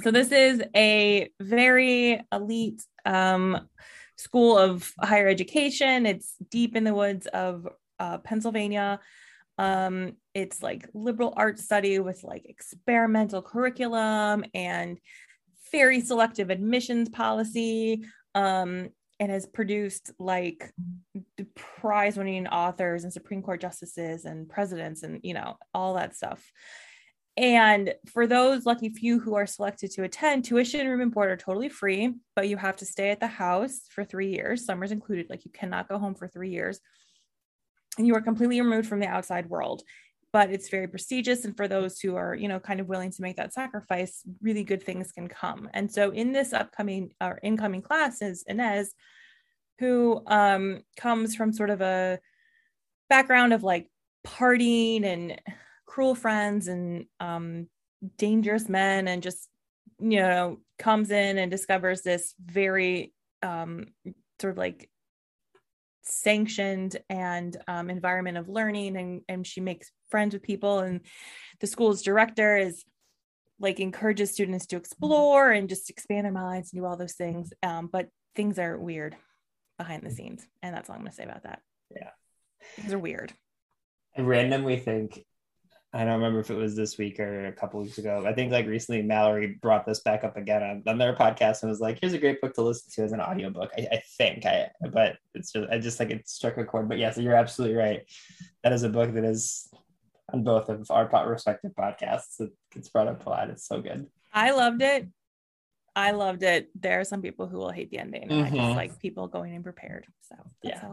so 0.01 0.11
this 0.11 0.31
is 0.31 0.61
a 0.75 1.29
very 1.39 2.21
elite 2.31 2.81
um 3.05 3.67
school 4.17 4.57
of 4.57 4.91
higher 4.99 5.27
education. 5.27 6.05
It's 6.05 6.35
deep 6.49 6.75
in 6.75 6.83
the 6.83 6.93
woods 6.93 7.25
of 7.27 7.67
uh, 7.99 8.17
Pennsylvania. 8.19 8.99
Um, 9.57 10.17
it's 10.33 10.61
like 10.61 10.89
liberal 10.93 11.33
arts 11.35 11.63
study 11.63 11.99
with 11.99 12.23
like 12.23 12.45
experimental 12.45 13.41
curriculum 13.41 14.43
and 14.53 14.99
very 15.71 16.01
selective 16.01 16.49
admissions 16.49 17.09
policy. 17.09 18.03
Um, 18.35 18.89
and 19.19 19.31
has 19.31 19.45
produced 19.45 20.11
like 20.17 20.71
prize 21.55 22.17
winning 22.17 22.47
authors 22.47 23.03
and 23.03 23.11
Supreme 23.11 23.41
Court 23.41 23.59
justices 23.59 24.25
and 24.25 24.47
presidents 24.47 25.03
and, 25.03 25.19
you 25.23 25.33
know, 25.33 25.57
all 25.73 25.95
that 25.95 26.15
stuff. 26.15 26.51
And 27.35 27.93
for 28.07 28.27
those 28.27 28.65
lucky 28.65 28.89
few 28.89 29.19
who 29.19 29.35
are 29.35 29.45
selected 29.45 29.91
to 29.91 30.03
attend, 30.03 30.45
tuition, 30.45 30.87
room, 30.87 31.01
and 31.01 31.13
board 31.13 31.29
are 31.29 31.37
totally 31.37 31.69
free, 31.69 32.13
but 32.35 32.49
you 32.49 32.57
have 32.57 32.77
to 32.77 32.85
stay 32.85 33.11
at 33.11 33.19
the 33.19 33.27
house 33.27 33.81
for 33.89 34.03
three 34.03 34.31
years, 34.31 34.65
summers 34.65 34.91
included. 34.91 35.29
Like 35.29 35.45
you 35.45 35.51
cannot 35.51 35.87
go 35.87 35.97
home 35.97 36.15
for 36.15 36.27
three 36.27 36.49
years 36.49 36.79
and 37.97 38.07
you 38.07 38.15
are 38.15 38.21
completely 38.21 38.59
removed 38.61 38.87
from 38.87 38.99
the 38.99 39.07
outside 39.07 39.49
world 39.49 39.83
but 40.31 40.51
it's 40.51 40.69
very 40.69 40.87
prestigious 40.87 41.45
and 41.45 41.57
for 41.57 41.67
those 41.67 41.99
who 41.99 42.15
are 42.15 42.35
you 42.35 42.47
know 42.47 42.59
kind 42.59 42.79
of 42.79 42.87
willing 42.87 43.11
to 43.11 43.21
make 43.21 43.37
that 43.37 43.53
sacrifice 43.53 44.21
really 44.41 44.63
good 44.63 44.83
things 44.83 45.11
can 45.11 45.27
come. 45.27 45.69
And 45.73 45.91
so 45.91 46.11
in 46.11 46.31
this 46.31 46.53
upcoming 46.53 47.11
or 47.21 47.39
incoming 47.43 47.81
class 47.81 48.21
is 48.21 48.43
Ines 48.47 48.93
who 49.79 50.21
um, 50.27 50.83
comes 50.97 51.35
from 51.35 51.53
sort 51.53 51.69
of 51.69 51.81
a 51.81 52.19
background 53.09 53.53
of 53.53 53.63
like 53.63 53.89
partying 54.27 55.05
and 55.05 55.41
cruel 55.85 56.15
friends 56.15 56.67
and 56.67 57.05
um, 57.19 57.67
dangerous 58.17 58.69
men 58.69 59.07
and 59.07 59.23
just 59.23 59.49
you 59.99 60.19
know 60.19 60.59
comes 60.77 61.11
in 61.11 61.37
and 61.37 61.51
discovers 61.51 62.01
this 62.01 62.33
very 62.43 63.13
um, 63.41 63.85
sort 64.39 64.51
of 64.51 64.57
like 64.57 64.89
sanctioned 66.09 66.97
and 67.09 67.57
um, 67.67 67.89
environment 67.89 68.37
of 68.37 68.49
learning 68.49 68.97
and, 68.97 69.21
and 69.27 69.45
she 69.45 69.61
makes 69.61 69.91
friends 70.09 70.33
with 70.33 70.43
people 70.43 70.79
and 70.79 71.01
the 71.59 71.67
school's 71.67 72.01
director 72.01 72.57
is 72.57 72.83
like 73.59 73.79
encourages 73.79 74.31
students 74.31 74.65
to 74.67 74.77
explore 74.77 75.51
and 75.51 75.69
just 75.69 75.89
expand 75.89 76.25
their 76.25 76.31
minds 76.31 76.71
and 76.71 76.81
do 76.81 76.85
all 76.85 76.97
those 76.97 77.15
things 77.15 77.51
um, 77.63 77.89
but 77.91 78.07
things 78.35 78.57
are 78.57 78.77
weird 78.77 79.15
behind 79.77 80.03
the 80.03 80.11
scenes 80.11 80.45
and 80.61 80.75
that's 80.75 80.89
all 80.89 80.95
i'm 80.95 81.01
going 81.01 81.11
to 81.11 81.15
say 81.15 81.23
about 81.23 81.43
that. 81.43 81.61
Yeah. 81.95 82.09
Things 82.75 82.93
are 82.93 82.99
weird. 82.99 83.33
I 84.17 84.21
randomly 84.21 84.77
think 84.77 85.25
I 85.91 86.03
don't 86.03 86.13
remember 86.13 86.39
if 86.39 86.51
it 86.51 86.55
was 86.55 86.75
this 86.75 86.99
week 86.99 87.19
or 87.19 87.47
a 87.47 87.51
couple 87.51 87.81
weeks 87.81 87.97
ago. 87.97 88.23
I 88.27 88.33
think 88.33 88.51
like 88.51 88.67
recently 88.67 89.01
Mallory 89.01 89.57
brought 89.59 89.87
this 89.87 90.01
back 90.01 90.23
up 90.23 90.37
again 90.37 90.61
on, 90.61 90.83
on 90.85 90.97
their 90.99 91.15
podcast 91.15 91.63
and 91.63 91.71
was 91.71 91.79
like, 91.79 91.97
here's 91.99 92.13
a 92.13 92.19
great 92.19 92.41
book 92.41 92.53
to 92.55 92.61
listen 92.61 92.91
to 92.93 93.01
as 93.03 93.11
an 93.11 93.21
audiobook. 93.21 93.71
I, 93.75 93.87
I 93.93 94.03
think 94.17 94.45
I 94.45 94.69
but 94.91 95.17
it's 95.33 95.51
just 95.51 95.69
I 95.71 95.79
just 95.79 95.99
like 95.99 96.11
it 96.11 96.29
struck 96.29 96.57
a 96.57 96.63
chord. 96.63 96.89
But 96.89 96.99
yes, 96.99 97.17
you're 97.17 97.35
absolutely 97.35 97.75
right. 97.75 98.01
That 98.63 98.71
is 98.73 98.83
a 98.83 98.89
book 98.89 99.13
that 99.15 99.23
is 99.23 99.67
on 100.31 100.43
both 100.43 100.69
of 100.69 100.91
our 100.91 101.09
respective 101.27 101.71
podcasts. 101.71 102.39
It 102.39 102.51
gets 102.71 102.89
brought 102.89 103.07
up 103.07 103.25
a 103.25 103.29
lot. 103.29 103.49
It's 103.49 103.67
so 103.67 103.81
good. 103.81 104.05
I 104.31 104.51
loved 104.51 104.83
it. 104.83 105.07
I 105.95 106.11
loved 106.11 106.43
it. 106.43 106.69
There 106.79 106.99
are 106.99 107.03
some 107.03 107.23
people 107.23 107.47
who 107.47 107.57
will 107.57 107.71
hate 107.71 107.89
the 107.89 107.97
ending. 107.97 108.29
Mm-hmm. 108.29 108.53
I 108.53 108.57
just 108.57 108.75
like 108.75 108.99
people 108.99 109.27
going 109.27 109.55
in 109.55 109.63
prepared. 109.63 110.05
So 110.21 110.35
yeah. 110.61 110.83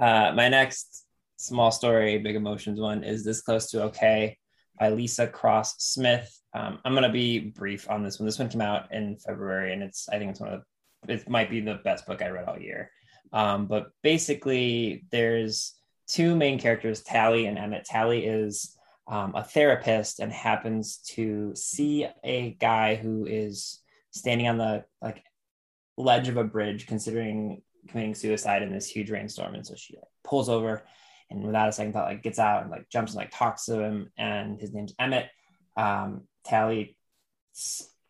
Uh, 0.00 0.32
my 0.34 0.48
next 0.48 1.04
small 1.38 1.70
story, 1.70 2.18
big 2.18 2.34
emotions 2.34 2.80
one 2.80 3.04
is 3.04 3.24
This 3.24 3.40
Close 3.40 3.70
to 3.70 3.84
Okay 3.84 4.36
by 4.78 4.90
Leesa 4.90 5.30
Cross-Smith. 5.30 6.36
Um, 6.52 6.80
I'm 6.84 6.92
going 6.92 7.04
to 7.04 7.08
be 7.10 7.38
brief 7.38 7.88
on 7.88 8.02
this 8.02 8.18
one. 8.18 8.26
This 8.26 8.40
one 8.40 8.48
came 8.48 8.60
out 8.60 8.92
in 8.92 9.16
February 9.18 9.72
and 9.72 9.82
it's, 9.82 10.08
I 10.08 10.18
think 10.18 10.32
it's 10.32 10.40
one 10.40 10.52
of 10.52 10.62
the, 11.06 11.14
it 11.14 11.28
might 11.28 11.48
be 11.48 11.60
the 11.60 11.80
best 11.84 12.06
book 12.06 12.22
I 12.22 12.30
read 12.30 12.48
all 12.48 12.58
year. 12.58 12.90
Um, 13.32 13.66
but 13.66 13.90
basically, 14.02 15.04
there's 15.12 15.74
two 16.08 16.34
main 16.34 16.58
characters, 16.58 17.02
Tallie 17.02 17.46
and 17.46 17.56
Emmett. 17.56 17.84
Tallie 17.84 18.26
is 18.26 18.76
um, 19.06 19.32
a 19.36 19.44
therapist 19.44 20.18
and 20.18 20.32
happens 20.32 20.98
to 21.10 21.52
see 21.54 22.08
a 22.24 22.50
guy 22.54 22.96
who 22.96 23.26
is 23.26 23.78
standing 24.10 24.48
on 24.48 24.58
the 24.58 24.84
like 25.00 25.22
ledge 25.96 26.28
of 26.28 26.36
a 26.36 26.44
bridge, 26.44 26.88
considering 26.88 27.62
committing 27.86 28.16
suicide 28.16 28.62
in 28.62 28.72
this 28.72 28.88
huge 28.88 29.10
rainstorm. 29.10 29.54
And 29.54 29.64
so 29.64 29.76
she 29.76 29.94
like, 29.94 30.04
pulls 30.24 30.48
over 30.48 30.82
and 31.30 31.44
without 31.44 31.68
a 31.68 31.72
second 31.72 31.92
thought, 31.92 32.08
like 32.08 32.22
gets 32.22 32.38
out 32.38 32.62
and 32.62 32.70
like 32.70 32.88
jumps 32.88 33.12
and 33.12 33.18
like 33.18 33.30
talks 33.32 33.66
to 33.66 33.80
him. 33.80 34.10
And 34.16 34.60
his 34.60 34.72
name's 34.72 34.94
Emmett. 34.98 35.26
Um, 35.76 36.22
Tallie 36.46 36.96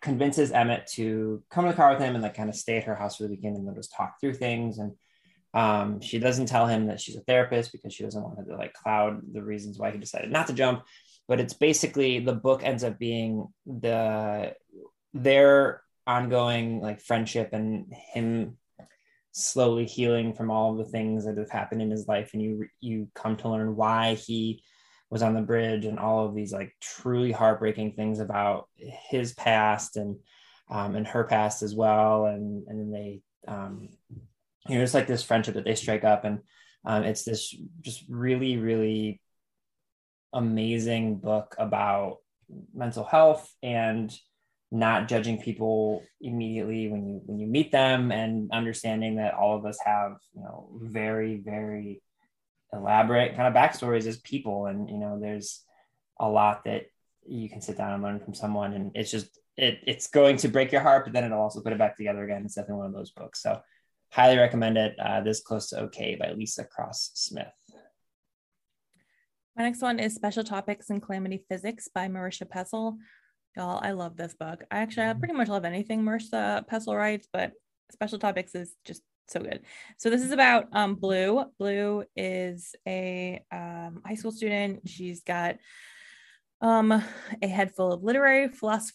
convinces 0.01 0.53
Emmett 0.53 0.87
to 0.95 1.43
come 1.51 1.65
in 1.65 1.71
the 1.71 1.77
car 1.77 1.91
with 1.91 2.01
him 2.01 2.15
and 2.15 2.23
like 2.23 2.35
kind 2.35 2.49
of 2.49 2.55
stay 2.55 2.77
at 2.79 2.85
her 2.85 2.95
house 2.95 3.17
for 3.17 3.25
the 3.25 3.31
weekend 3.31 3.57
and 3.57 3.67
they'll 3.67 3.75
just 3.75 3.93
talk 3.93 4.21
through 4.21 4.35
things. 4.35 4.79
And 4.79 4.93
um, 5.55 6.01
she 6.01 6.19
doesn't 6.19 6.47
tell 6.47 6.67
him 6.67 6.87
that 6.87 7.01
she's 7.01 7.17
a 7.17 7.23
therapist 7.23 7.73
because 7.73 7.93
she 7.93 8.05
doesn't 8.05 8.23
want 8.23 8.47
to 8.47 8.57
like 8.57 8.75
cloud 8.75 9.21
the 9.33 9.43
reasons 9.43 9.79
why 9.79 9.91
he 9.91 9.99
decided 9.99 10.31
not 10.31 10.47
to 10.47 10.53
jump. 10.53 10.85
But 11.27 11.41
it's 11.41 11.55
basically 11.55 12.21
the 12.21 12.35
book 12.35 12.63
ends 12.63 12.85
up 12.85 12.99
being 12.99 13.49
the 13.67 14.55
their 15.13 15.83
ongoing 16.07 16.81
like 16.81 17.01
friendship 17.01 17.51
and 17.53 17.93
him 18.15 18.57
slowly 19.39 19.87
healing 19.87 20.35
from 20.35 20.51
all 20.51 20.73
of 20.73 20.79
the 20.79 20.91
things 20.91 21.25
that 21.25 21.39
have 21.39 21.51
happened 21.51 21.83
in 21.83 21.91
his 21.91 22.07
life 22.09 22.31
and 22.33 22.43
you 22.43 22.67
you 22.81 23.09
come 23.15 23.37
to 23.37 23.49
learn 23.49 23.77
why 23.77 24.15
he 24.15 24.63
was 25.11 25.23
on 25.23 25.35
the 25.35 25.41
bridge 25.41 25.85
and 25.85 25.99
all 25.99 26.27
of 26.27 26.35
these 26.35 26.53
like 26.53 26.75
truly 26.81 27.33
heartbreaking 27.33 27.93
things 27.93 28.21
about 28.21 28.69
his 28.77 29.33
past 29.35 29.97
and 29.97 30.17
um, 30.71 30.97
and 30.97 31.07
her 31.07 31.25
past 31.25 31.63
as 31.63 31.75
well. 31.75 32.27
And 32.27 32.67
and 32.69 32.81
then 32.81 32.91
they 32.91 33.21
um, 33.47 33.89
you 34.69 34.77
know 34.77 34.83
it's 34.83 34.95
like 34.95 35.07
this 35.07 35.23
friendship 35.23 35.55
that 35.55 35.65
they 35.65 35.75
strike 35.75 36.05
up 36.05 36.25
and 36.25 36.41
um, 36.85 37.05
it's 37.05 37.25
this 37.25 37.55
just 37.81 38.05
really 38.09 38.57
really 38.57 39.21
amazing 40.33 41.17
book 41.17 41.55
about 41.59 42.19
mental 42.75 43.05
health 43.05 43.51
and 43.63 44.13
not 44.71 45.09
judging 45.09 45.41
people 45.41 46.03
immediately 46.21 46.89
when 46.89 47.07
you 47.07 47.23
when 47.25 47.39
you 47.39 47.47
meet 47.47 47.73
them 47.73 48.13
and 48.13 48.51
understanding 48.53 49.17
that 49.17 49.35
all 49.35 49.57
of 49.57 49.65
us 49.65 49.79
have 49.85 50.17
you 50.35 50.43
know 50.43 50.69
very 50.75 51.37
very 51.37 52.03
elaborate 52.73 53.35
kind 53.35 53.49
of 53.49 53.55
backstories 53.55 54.07
as 54.07 54.19
people. 54.19 54.67
And 54.67 54.91
you 54.91 54.99
know 54.99 55.19
there's 55.21 55.65
a 56.21 56.29
lot 56.29 56.65
that 56.65 56.87
you 57.27 57.49
can 57.49 57.61
sit 57.61 57.79
down 57.79 57.93
and 57.93 58.03
learn 58.03 58.21
from 58.21 58.35
someone. 58.35 58.75
And 58.75 58.93
it's 58.95 59.11
just 59.11 59.39
it, 59.57 59.81
it's 59.87 60.09
going 60.09 60.37
to 60.39 60.49
break 60.49 60.71
your 60.71 60.83
heart 60.83 61.05
but 61.05 61.13
then 61.13 61.25
it'll 61.25 61.41
also 61.41 61.61
put 61.61 61.73
it 61.73 61.79
back 61.79 61.97
together 61.97 62.23
again 62.23 62.45
it's 62.45 62.55
definitely 62.55 62.79
one 62.79 62.87
of 62.87 62.93
those 62.93 63.11
books. 63.11 63.43
So 63.43 63.61
highly 64.11 64.39
recommend 64.39 64.77
it. 64.79 64.97
Uh, 64.99 65.21
this 65.23 65.41
close 65.41 65.71
to 65.71 65.81
okay 65.85 66.15
by 66.15 66.27
Leesa 66.27 66.69
Cross-Smith. 66.69 67.47
My 69.57 69.65
next 69.65 69.83
one 69.83 69.99
is 69.99 70.15
special 70.15 70.45
topics 70.45 70.89
in 70.91 71.01
calamity 71.01 71.45
physics 71.49 71.89
by 71.93 72.07
marisha 72.07 72.47
pessl 72.47 72.97
Y'all, 73.57 73.81
I 73.83 73.93
love 73.93 74.17
this 74.17 74.35
book. 74.35 74.65
I 74.71 74.79
actually 74.79 75.07
I 75.07 75.13
pretty 75.15 75.35
much 75.35 75.49
love 75.49 75.65
anything 75.65 76.03
Marisha 76.03 76.67
Pessl 76.69 76.97
writes, 76.97 77.29
but 77.33 77.53
Special 77.91 78.19
Topics 78.19 78.55
is 78.55 78.75
just 78.85 79.03
so 79.29 79.41
good. 79.41 79.61
So 79.97 80.11
this 80.11 80.23
is 80.23 80.33
about 80.33 80.69
um, 80.73 80.95
Blue. 80.95 81.45
Blue 81.59 82.05
is 82.17 82.75
a 82.87 83.43
um, 83.53 84.03
high 84.07 84.15
school 84.15 84.33
student. 84.33 84.89
She's 84.89 85.23
got 85.23 85.57
um, 86.61 86.93
a 87.43 87.47
head 87.47 87.75
full 87.75 87.93
of 87.93 88.03
literary, 88.03 88.49
philosoph- 88.49 88.93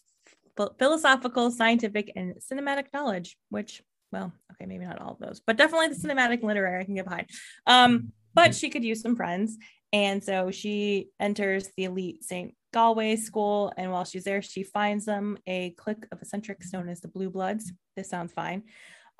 philosophical, 0.77 1.51
scientific, 1.51 2.11
and 2.15 2.35
cinematic 2.35 2.85
knowledge. 2.93 3.37
Which, 3.49 3.81
well, 4.11 4.33
okay, 4.53 4.65
maybe 4.65 4.85
not 4.85 5.01
all 5.01 5.13
of 5.13 5.19
those, 5.19 5.41
but 5.45 5.57
definitely 5.57 5.89
the 5.89 5.95
cinematic 5.95 6.39
and 6.39 6.47
literary 6.47 6.81
I 6.81 6.85
can 6.85 6.95
get 6.95 7.05
behind. 7.05 7.29
Um, 7.67 8.11
but 8.33 8.55
she 8.55 8.69
could 8.69 8.83
use 8.83 9.01
some 9.01 9.15
friends, 9.15 9.57
and 9.91 10.23
so 10.23 10.51
she 10.51 11.09
enters 11.19 11.69
the 11.77 11.85
elite 11.85 12.23
St. 12.23 12.55
Gallway 12.73 13.15
School. 13.15 13.71
And 13.77 13.91
while 13.91 14.03
she's 14.03 14.25
there, 14.25 14.41
she 14.41 14.63
finds 14.63 15.05
them 15.05 15.37
a 15.47 15.69
clique 15.71 16.05
of 16.11 16.21
eccentrics 16.21 16.73
known 16.73 16.89
as 16.89 16.99
the 16.99 17.07
Blue 17.07 17.29
Bloods. 17.29 17.71
This 17.95 18.09
sounds 18.09 18.33
fine. 18.33 18.63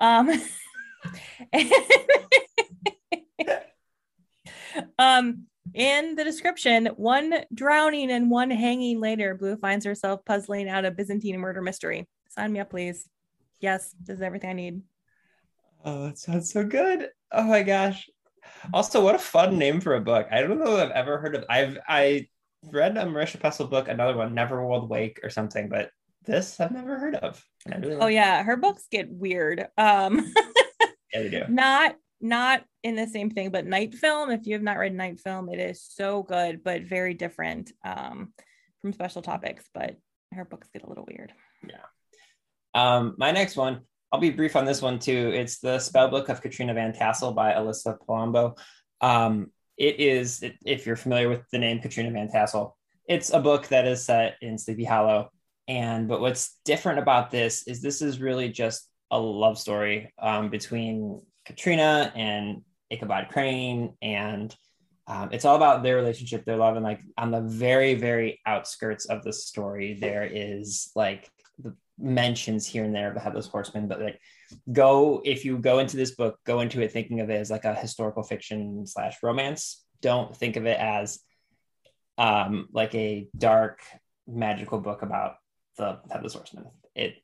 Um, 0.00 0.30
um, 4.98 5.46
in 5.72 6.14
the 6.14 6.24
description, 6.24 6.86
one 6.96 7.44
drowning 7.54 8.10
and 8.10 8.30
one 8.30 8.50
hanging 8.50 9.00
later, 9.00 9.34
Blue 9.34 9.56
finds 9.56 9.86
herself 9.86 10.24
puzzling 10.24 10.68
out 10.68 10.84
a 10.84 10.90
Byzantine 10.90 11.38
murder 11.38 11.62
mystery. 11.62 12.06
Sign 12.28 12.52
me 12.52 12.60
up, 12.60 12.70
please. 12.70 13.08
Yes, 13.60 13.94
this 14.04 14.16
is 14.16 14.22
everything 14.22 14.50
I 14.50 14.54
need. 14.54 14.82
Oh, 15.84 16.04
that 16.04 16.18
sounds 16.18 16.52
so 16.52 16.64
good. 16.64 17.08
Oh 17.32 17.44
my 17.44 17.62
gosh. 17.62 18.08
Also, 18.72 19.02
what 19.02 19.14
a 19.14 19.18
fun 19.18 19.58
name 19.58 19.80
for 19.80 19.94
a 19.94 20.00
book. 20.00 20.26
I 20.30 20.40
don't 20.40 20.58
know 20.58 20.76
if 20.76 20.84
I've 20.84 20.90
ever 20.90 21.18
heard 21.18 21.34
of 21.34 21.44
I've 21.48 21.78
I 21.88 22.28
read 22.70 22.96
a 22.96 23.04
Marisha 23.04 23.38
Pessl 23.38 23.68
book, 23.68 23.88
another 23.88 24.16
one, 24.16 24.34
Neverworld 24.34 24.88
Wake 24.88 25.20
or 25.22 25.30
something, 25.30 25.68
but 25.68 25.90
this 26.24 26.58
I've 26.58 26.72
never 26.72 26.98
heard 26.98 27.16
of. 27.16 27.44
Really 27.66 27.96
oh 27.96 28.06
yeah, 28.06 28.42
her 28.42 28.56
books 28.56 28.86
get 28.90 29.10
weird. 29.10 29.66
Um 29.76 30.32
yeah, 31.12 31.22
they 31.22 31.28
do. 31.30 31.44
Not 31.48 31.96
not 32.20 32.64
in 32.82 32.96
the 32.96 33.06
same 33.06 33.30
thing, 33.30 33.50
but 33.50 33.66
Night 33.66 33.94
Film. 33.94 34.30
If 34.30 34.46
you 34.46 34.54
have 34.54 34.62
not 34.62 34.78
read 34.78 34.94
Night 34.94 35.20
Film, 35.20 35.48
it 35.50 35.60
is 35.60 35.82
so 35.82 36.22
good, 36.22 36.64
but 36.64 36.82
very 36.82 37.14
different 37.14 37.70
um, 37.84 38.32
from 38.80 38.92
Special 38.92 39.20
Topics. 39.20 39.68
But 39.74 39.96
her 40.32 40.44
books 40.44 40.68
get 40.72 40.84
a 40.84 40.88
little 40.88 41.06
weird. 41.06 41.32
Yeah. 41.68 41.76
Um, 42.74 43.14
my 43.18 43.30
next 43.30 43.56
one, 43.56 43.82
I'll 44.10 44.20
be 44.20 44.30
brief 44.30 44.56
on 44.56 44.64
this 44.64 44.80
one 44.80 44.98
too. 44.98 45.32
It's 45.34 45.58
the 45.58 45.78
Spell 45.78 46.08
Book 46.08 46.28
of 46.28 46.40
Katrina 46.40 46.72
Van 46.72 46.92
Tassel 46.92 47.34
by 47.34 47.52
Alyssa 47.52 47.98
Palombo. 48.08 48.56
Um, 49.00 49.50
it 49.76 50.00
is, 50.00 50.44
if 50.64 50.86
you're 50.86 50.96
familiar 50.96 51.28
with 51.28 51.48
the 51.50 51.58
name 51.58 51.80
Katrina 51.80 52.10
Van 52.10 52.28
Tassel, 52.28 52.76
it's 53.08 53.30
a 53.32 53.40
book 53.40 53.68
that 53.68 53.86
is 53.86 54.04
set 54.04 54.36
in 54.40 54.58
Sleepy 54.58 54.84
Hollow. 54.84 55.30
And 55.66 56.08
but 56.08 56.20
what's 56.20 56.58
different 56.64 56.98
about 56.98 57.30
this 57.30 57.66
is 57.66 57.80
this 57.80 58.02
is 58.02 58.20
really 58.20 58.50
just 58.50 58.88
a 59.10 59.18
love 59.18 59.58
story 59.58 60.12
um, 60.18 60.50
between 60.50 61.22
Katrina 61.46 62.12
and 62.14 62.62
Ichabod 62.90 63.28
Crane, 63.30 63.94
and 64.02 64.54
um, 65.06 65.30
it's 65.32 65.44
all 65.44 65.56
about 65.56 65.82
their 65.82 65.96
relationship, 65.96 66.44
their 66.44 66.56
love, 66.56 66.76
and 66.76 66.84
like 66.84 67.00
on 67.18 67.30
the 67.30 67.40
very, 67.40 67.94
very 67.94 68.40
outskirts 68.46 69.06
of 69.06 69.22
the 69.22 69.32
story, 69.32 69.94
there 69.94 70.24
is 70.24 70.90
like 70.94 71.30
the 71.58 71.74
mentions 71.98 72.66
here 72.66 72.84
and 72.84 72.94
there 72.94 73.08
of 73.08 73.14
the 73.14 73.20
headless 73.20 73.46
horseman, 73.46 73.88
but 73.88 74.00
like 74.00 74.20
go 74.72 75.22
if 75.24 75.44
you 75.44 75.58
go 75.58 75.78
into 75.78 75.96
this 75.96 76.14
book, 76.14 76.38
go 76.44 76.60
into 76.60 76.80
it 76.80 76.92
thinking 76.92 77.20
of 77.20 77.30
it 77.30 77.40
as 77.40 77.50
like 77.50 77.64
a 77.64 77.74
historical 77.74 78.22
fiction 78.22 78.86
slash 78.86 79.16
romance. 79.22 79.84
Don't 80.02 80.36
think 80.36 80.56
of 80.56 80.66
it 80.66 80.78
as 80.78 81.20
um 82.18 82.68
like 82.72 82.94
a 82.94 83.28
dark 83.36 83.80
magical 84.26 84.78
book 84.78 85.02
about 85.02 85.36
the 85.76 86.00
headless 86.10 86.34
horseman. 86.34 86.66
It 86.94 87.14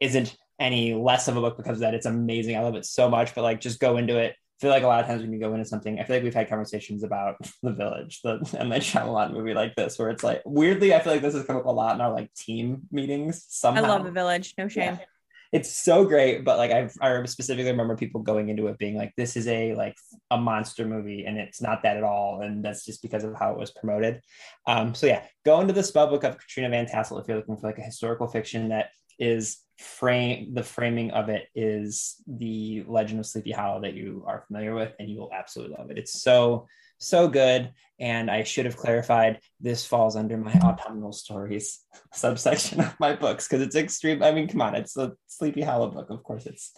isn't 0.00 0.36
any 0.58 0.94
less 0.94 1.28
of 1.28 1.36
a 1.36 1.40
book 1.40 1.56
because 1.56 1.78
of 1.78 1.80
that. 1.80 1.94
It's 1.94 2.06
amazing. 2.06 2.56
I 2.56 2.60
love 2.60 2.76
it 2.76 2.84
so 2.84 3.08
much, 3.08 3.34
but 3.34 3.42
like 3.42 3.60
just 3.60 3.80
go 3.80 3.96
into 3.96 4.18
it 4.18 4.34
feel 4.60 4.70
like 4.70 4.82
a 4.82 4.86
lot 4.86 5.00
of 5.00 5.06
times 5.06 5.22
when 5.22 5.32
you 5.32 5.40
go 5.40 5.54
into 5.54 5.64
something, 5.64 5.98
I 5.98 6.04
feel 6.04 6.16
like 6.16 6.22
we've 6.22 6.34
had 6.34 6.48
conversations 6.48 7.02
about 7.02 7.36
the 7.62 7.72
village, 7.72 8.20
the 8.22 8.56
M. 8.58 8.68
Night 8.68 8.82
Shyamalan 8.82 9.32
movie 9.32 9.54
like 9.54 9.74
this, 9.74 9.98
where 9.98 10.10
it's 10.10 10.22
like 10.22 10.42
weirdly, 10.44 10.94
I 10.94 11.00
feel 11.00 11.12
like 11.12 11.22
this 11.22 11.34
has 11.34 11.46
come 11.46 11.56
up 11.56 11.66
a 11.66 11.70
lot 11.70 11.94
in 11.94 12.00
our 12.00 12.12
like 12.12 12.32
team 12.34 12.82
meetings. 12.90 13.44
Somehow, 13.48 13.84
I 13.84 13.88
love 13.88 14.04
the 14.04 14.10
village. 14.10 14.54
No 14.58 14.68
shame. 14.68 14.94
Yeah. 14.94 15.04
It's 15.52 15.74
so 15.74 16.04
great, 16.04 16.44
but 16.44 16.58
like 16.58 16.70
I, 16.70 16.88
I 17.00 17.24
specifically 17.24 17.72
remember 17.72 17.96
people 17.96 18.20
going 18.20 18.50
into 18.50 18.68
it 18.68 18.78
being 18.78 18.96
like, 18.96 19.12
"This 19.16 19.36
is 19.36 19.48
a 19.48 19.74
like 19.74 19.96
a 20.30 20.38
monster 20.38 20.86
movie," 20.86 21.24
and 21.24 21.38
it's 21.38 21.60
not 21.60 21.82
that 21.82 21.96
at 21.96 22.04
all, 22.04 22.42
and 22.42 22.64
that's 22.64 22.84
just 22.84 23.02
because 23.02 23.24
of 23.24 23.34
how 23.34 23.50
it 23.50 23.58
was 23.58 23.72
promoted. 23.72 24.20
Um, 24.68 24.94
so 24.94 25.08
yeah, 25.08 25.24
go 25.44 25.60
into 25.60 25.72
the 25.72 25.82
spell 25.82 26.06
book 26.06 26.22
of 26.22 26.38
Katrina 26.38 26.68
Van 26.70 26.86
Tassel 26.86 27.18
if 27.18 27.26
you're 27.26 27.36
looking 27.36 27.56
for 27.56 27.66
like 27.66 27.78
a 27.78 27.82
historical 27.82 28.28
fiction 28.28 28.68
that 28.68 28.90
is 29.20 29.58
frame 29.78 30.52
the 30.52 30.62
framing 30.62 31.10
of 31.12 31.28
it 31.28 31.46
is 31.54 32.16
the 32.26 32.84
legend 32.86 33.20
of 33.20 33.26
sleepy 33.26 33.52
hollow 33.52 33.80
that 33.80 33.94
you 33.94 34.24
are 34.26 34.44
familiar 34.46 34.74
with 34.74 34.92
and 34.98 35.08
you 35.08 35.18
will 35.18 35.32
absolutely 35.32 35.76
love 35.78 35.90
it. 35.90 35.98
It's 35.98 36.22
so 36.22 36.66
so 37.02 37.26
good 37.26 37.72
and 37.98 38.30
i 38.30 38.44
should 38.44 38.66
have 38.66 38.76
clarified 38.76 39.40
this 39.58 39.86
falls 39.86 40.16
under 40.16 40.36
my 40.36 40.52
autumnal 40.62 41.14
stories 41.14 41.80
subsection 42.12 42.78
of 42.78 42.94
my 43.00 43.14
books 43.14 43.48
because 43.48 43.62
it's 43.62 43.74
extreme 43.74 44.22
i 44.22 44.30
mean 44.30 44.46
come 44.46 44.60
on 44.60 44.74
it's 44.74 44.98
a 44.98 45.10
sleepy 45.26 45.62
hollow 45.62 45.90
book 45.90 46.10
of 46.10 46.22
course 46.22 46.44
it's 46.44 46.72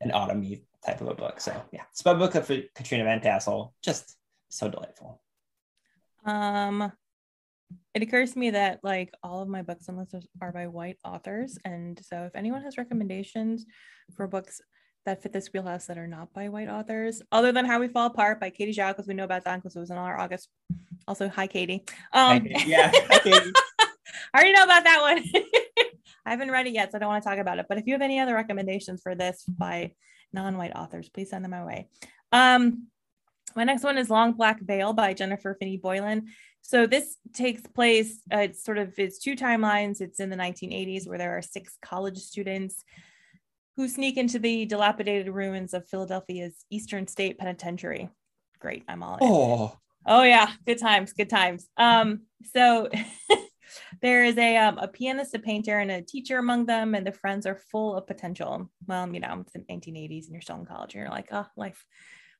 an 0.00 0.12
autumn 0.12 0.44
type 0.84 1.00
of 1.00 1.08
a 1.08 1.14
book 1.14 1.40
so 1.40 1.52
yeah. 1.72 1.82
It's 1.90 2.04
a 2.04 2.14
book 2.14 2.34
of 2.34 2.46
katrina 2.74 3.04
van 3.04 3.20
tassel 3.20 3.74
just 3.82 4.16
so 4.48 4.68
delightful. 4.68 5.20
Um 6.24 6.92
it 7.94 8.02
occurs 8.02 8.32
to 8.32 8.38
me 8.38 8.50
that 8.50 8.80
like 8.82 9.12
all 9.22 9.40
of 9.42 9.48
my 9.48 9.62
books 9.62 9.88
on 9.88 9.96
list 9.96 10.14
are 10.40 10.52
by 10.52 10.66
white 10.66 10.98
authors 11.04 11.58
and 11.64 12.00
so 12.04 12.24
if 12.24 12.34
anyone 12.34 12.62
has 12.62 12.76
recommendations 12.76 13.64
for 14.16 14.26
books 14.26 14.60
that 15.06 15.22
fit 15.22 15.32
this 15.32 15.52
wheelhouse 15.52 15.86
that 15.86 15.98
are 15.98 16.06
not 16.06 16.32
by 16.32 16.48
white 16.48 16.68
authors 16.68 17.22
other 17.30 17.52
than 17.52 17.64
how 17.64 17.78
we 17.78 17.88
fall 17.88 18.06
apart 18.06 18.40
by 18.40 18.50
katie 18.50 18.72
zhao 18.72 18.88
because 18.88 19.06
we 19.06 19.14
know 19.14 19.24
about 19.24 19.44
that 19.44 19.56
because 19.56 19.76
it 19.76 19.80
was 19.80 19.90
in 19.90 19.96
our 19.96 20.18
august 20.18 20.48
also 21.06 21.28
hi 21.28 21.46
katie. 21.46 21.84
Um 22.12 22.46
hi, 22.46 22.64
yeah 22.66 22.90
hi, 22.92 23.18
katie. 23.18 23.52
i 24.34 24.38
already 24.38 24.52
know 24.52 24.64
about 24.64 24.84
that 24.84 25.00
one. 25.00 25.44
I 26.26 26.30
haven't 26.30 26.50
read 26.50 26.66
it 26.66 26.72
yet 26.72 26.90
so 26.90 26.96
i 26.96 27.00
don't 27.00 27.10
want 27.10 27.22
to 27.22 27.28
talk 27.28 27.38
about 27.38 27.58
it 27.58 27.66
but 27.68 27.78
if 27.78 27.86
you 27.86 27.92
have 27.94 28.02
any 28.02 28.18
other 28.18 28.34
recommendations 28.34 29.02
for 29.02 29.14
this 29.14 29.44
by 29.46 29.92
non-white 30.32 30.74
authors 30.74 31.08
please 31.10 31.30
send 31.30 31.44
them 31.44 31.50
my 31.50 31.64
way. 31.64 31.88
Um 32.32 32.88
my 33.56 33.64
next 33.64 33.82
one 33.82 33.98
is 33.98 34.10
long 34.10 34.32
black 34.32 34.60
veil 34.60 34.92
by 34.92 35.12
jennifer 35.12 35.56
finney 35.58 35.76
boylan 35.76 36.26
so 36.66 36.86
this 36.86 37.18
takes 37.34 37.60
place, 37.60 38.22
uh, 38.32 38.38
it's 38.38 38.64
sort 38.64 38.78
of, 38.78 38.94
it's 38.98 39.18
two 39.18 39.36
timelines. 39.36 40.00
It's 40.00 40.18
in 40.18 40.30
the 40.30 40.36
1980s 40.36 41.06
where 41.06 41.18
there 41.18 41.36
are 41.36 41.42
six 41.42 41.76
college 41.82 42.16
students 42.16 42.82
who 43.76 43.86
sneak 43.86 44.16
into 44.16 44.38
the 44.38 44.64
dilapidated 44.64 45.28
ruins 45.28 45.74
of 45.74 45.86
Philadelphia's 45.86 46.64
Eastern 46.70 47.06
State 47.06 47.38
Penitentiary. 47.38 48.08
Great, 48.60 48.82
I'm 48.88 49.02
all 49.02 49.16
in. 49.16 49.20
Oh, 49.22 49.78
oh 50.06 50.22
yeah, 50.22 50.52
good 50.64 50.78
times, 50.78 51.12
good 51.12 51.28
times. 51.28 51.68
Um, 51.76 52.22
so 52.54 52.88
there 54.00 54.24
is 54.24 54.38
a 54.38 54.56
um, 54.56 54.78
a 54.78 54.88
pianist, 54.88 55.34
a 55.34 55.38
painter, 55.38 55.78
and 55.78 55.90
a 55.90 56.00
teacher 56.00 56.38
among 56.38 56.64
them, 56.64 56.94
and 56.94 57.06
the 57.06 57.12
friends 57.12 57.44
are 57.44 57.60
full 57.70 57.94
of 57.94 58.06
potential. 58.06 58.70
Well, 58.86 59.12
you 59.12 59.20
know, 59.20 59.40
it's 59.40 59.52
the 59.52 59.58
1980s, 59.58 60.24
and 60.24 60.32
you're 60.32 60.40
still 60.40 60.56
in 60.56 60.64
college, 60.64 60.94
and 60.94 61.02
you're 61.02 61.10
like, 61.10 61.28
oh, 61.30 61.46
life, 61.58 61.84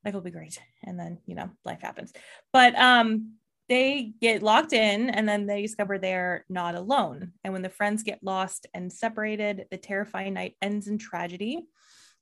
life 0.04 0.14
will 0.14 0.20
be 0.20 0.30
great, 0.30 0.58
and 0.82 0.98
then 0.98 1.18
you 1.26 1.34
know, 1.34 1.50
life 1.64 1.80
happens. 1.82 2.12
But 2.52 2.76
um, 2.78 3.34
they 3.68 4.12
get 4.20 4.42
locked 4.42 4.72
in 4.72 5.08
and 5.08 5.28
then 5.28 5.46
they 5.46 5.62
discover 5.62 5.98
they're 5.98 6.44
not 6.48 6.74
alone. 6.74 7.32
And 7.42 7.52
when 7.52 7.62
the 7.62 7.70
friends 7.70 8.02
get 8.02 8.22
lost 8.22 8.66
and 8.74 8.92
separated, 8.92 9.66
the 9.70 9.78
terrifying 9.78 10.34
night 10.34 10.56
ends 10.60 10.86
in 10.86 10.98
tragedy. 10.98 11.64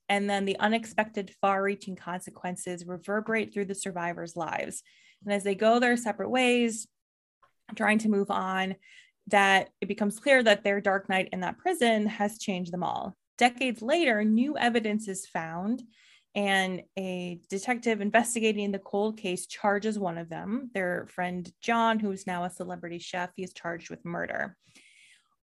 And 0.07 0.29
then 0.29 0.45
the 0.45 0.59
unexpected, 0.59 1.33
far 1.41 1.61
reaching 1.61 1.95
consequences 1.95 2.85
reverberate 2.85 3.53
through 3.53 3.65
the 3.65 3.75
survivors' 3.75 4.35
lives. 4.35 4.83
And 5.23 5.33
as 5.33 5.43
they 5.43 5.55
go 5.55 5.79
their 5.79 5.97
separate 5.97 6.29
ways, 6.29 6.87
trying 7.75 7.99
to 7.99 8.09
move 8.09 8.29
on, 8.29 8.75
that 9.27 9.69
it 9.81 9.87
becomes 9.87 10.19
clear 10.19 10.43
that 10.43 10.63
their 10.63 10.81
dark 10.81 11.07
night 11.09 11.29
in 11.31 11.41
that 11.41 11.57
prison 11.57 12.07
has 12.07 12.37
changed 12.37 12.71
them 12.71 12.83
all. 12.83 13.15
Decades 13.37 13.81
later, 13.81 14.23
new 14.23 14.57
evidence 14.57 15.07
is 15.07 15.25
found 15.25 15.81
and 16.35 16.81
a 16.97 17.39
detective 17.49 18.01
investigating 18.01 18.71
the 18.71 18.79
cold 18.79 19.17
case 19.17 19.45
charges 19.45 19.99
one 19.99 20.17
of 20.17 20.29
them, 20.29 20.71
their 20.73 21.07
friend 21.07 21.51
John, 21.61 21.99
who 21.99 22.11
is 22.11 22.25
now 22.25 22.43
a 22.43 22.49
celebrity 22.49 22.99
chef. 22.99 23.29
He 23.35 23.43
is 23.43 23.53
charged 23.53 23.89
with 23.89 24.03
murder. 24.03 24.57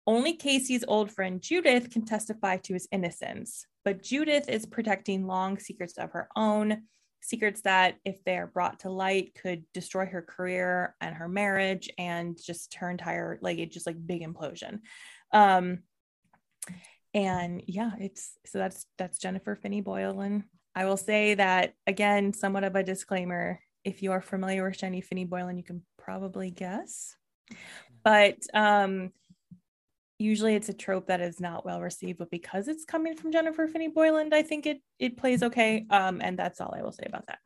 Only 0.08 0.34
Casey's 0.34 0.86
old 0.88 1.12
friend 1.12 1.41
Judith 1.41 1.91
can 1.91 2.05
testify 2.05 2.58
to 2.58 2.74
his 2.74 2.88
innocence, 2.91 3.65
but 3.86 4.01
Judith 4.01 4.50
is 4.50 4.65
protecting 4.65 5.27
long 5.27 5.60
secrets 5.60 5.98
of 6.00 6.12
her 6.12 6.27
own, 6.36 6.84
secrets 7.22 7.62
that, 7.62 7.98
if 8.05 8.24
they're 8.24 8.48
brought 8.48 8.79
to 8.79 8.89
light, 8.89 9.36
could 9.39 9.65
destroy 9.74 10.08
her 10.08 10.24
career 10.24 10.96
and 11.01 11.13
her 11.13 11.27
marriage 11.27 11.89
and 12.00 12.39
just 12.43 12.74
her 12.75 12.89
entire, 12.89 13.38
like, 13.41 13.60
it 13.60 13.72
just 13.72 13.86
like 13.86 14.08
big 14.08 14.24
implosion. 14.24 14.79
Um, 15.31 15.79
and 17.13 17.62
yeah, 17.67 17.91
it's 18.00 18.34
so 18.46 18.58
that's 18.58 18.86
that's 18.98 19.17
Jennifer 19.17 19.55
Finney 19.55 19.81
Boylan 19.81 20.46
I 20.79 20.86
will 20.86 20.95
say 20.95 21.33
that 21.33 21.74
again, 21.88 22.31
somewhat 22.31 22.63
of 22.63 22.74
a 22.74 22.83
disclaimer. 22.83 23.59
If 23.83 24.01
you 24.01 24.13
are 24.13 24.21
familiar 24.21 24.63
with 24.63 24.77
Jenny 24.77 25.01
Finney 25.01 25.25
Boylan, 25.25 25.58
you 25.58 25.63
can 25.63 25.82
probably 25.97 26.51
guess. 26.51 27.17
But 28.01 28.38
um, 28.54 29.12
usually 30.19 30.56
it's 30.56 30.69
a 30.69 30.73
trope 30.73 31.08
that 31.08 31.19
is 31.19 31.41
not 31.41 31.65
well 31.65 31.82
received, 31.82 32.17
but 32.17 32.32
because 32.32 32.69
it's 32.69 32.86
coming 32.86 33.17
from 33.17 33.34
Jennifer 33.34 33.67
Finney 33.67 33.89
Boylan, 33.89 34.34
I 34.34 34.41
think 34.41 34.65
it 34.65 34.82
it 34.99 35.17
plays 35.17 35.43
okay. 35.43 35.86
Um, 35.89 36.21
and 36.21 36.39
that's 36.39 36.62
all 36.62 36.73
I 36.73 36.82
will 36.82 36.93
say 36.93 37.04
about 37.06 37.27
that. 37.27 37.39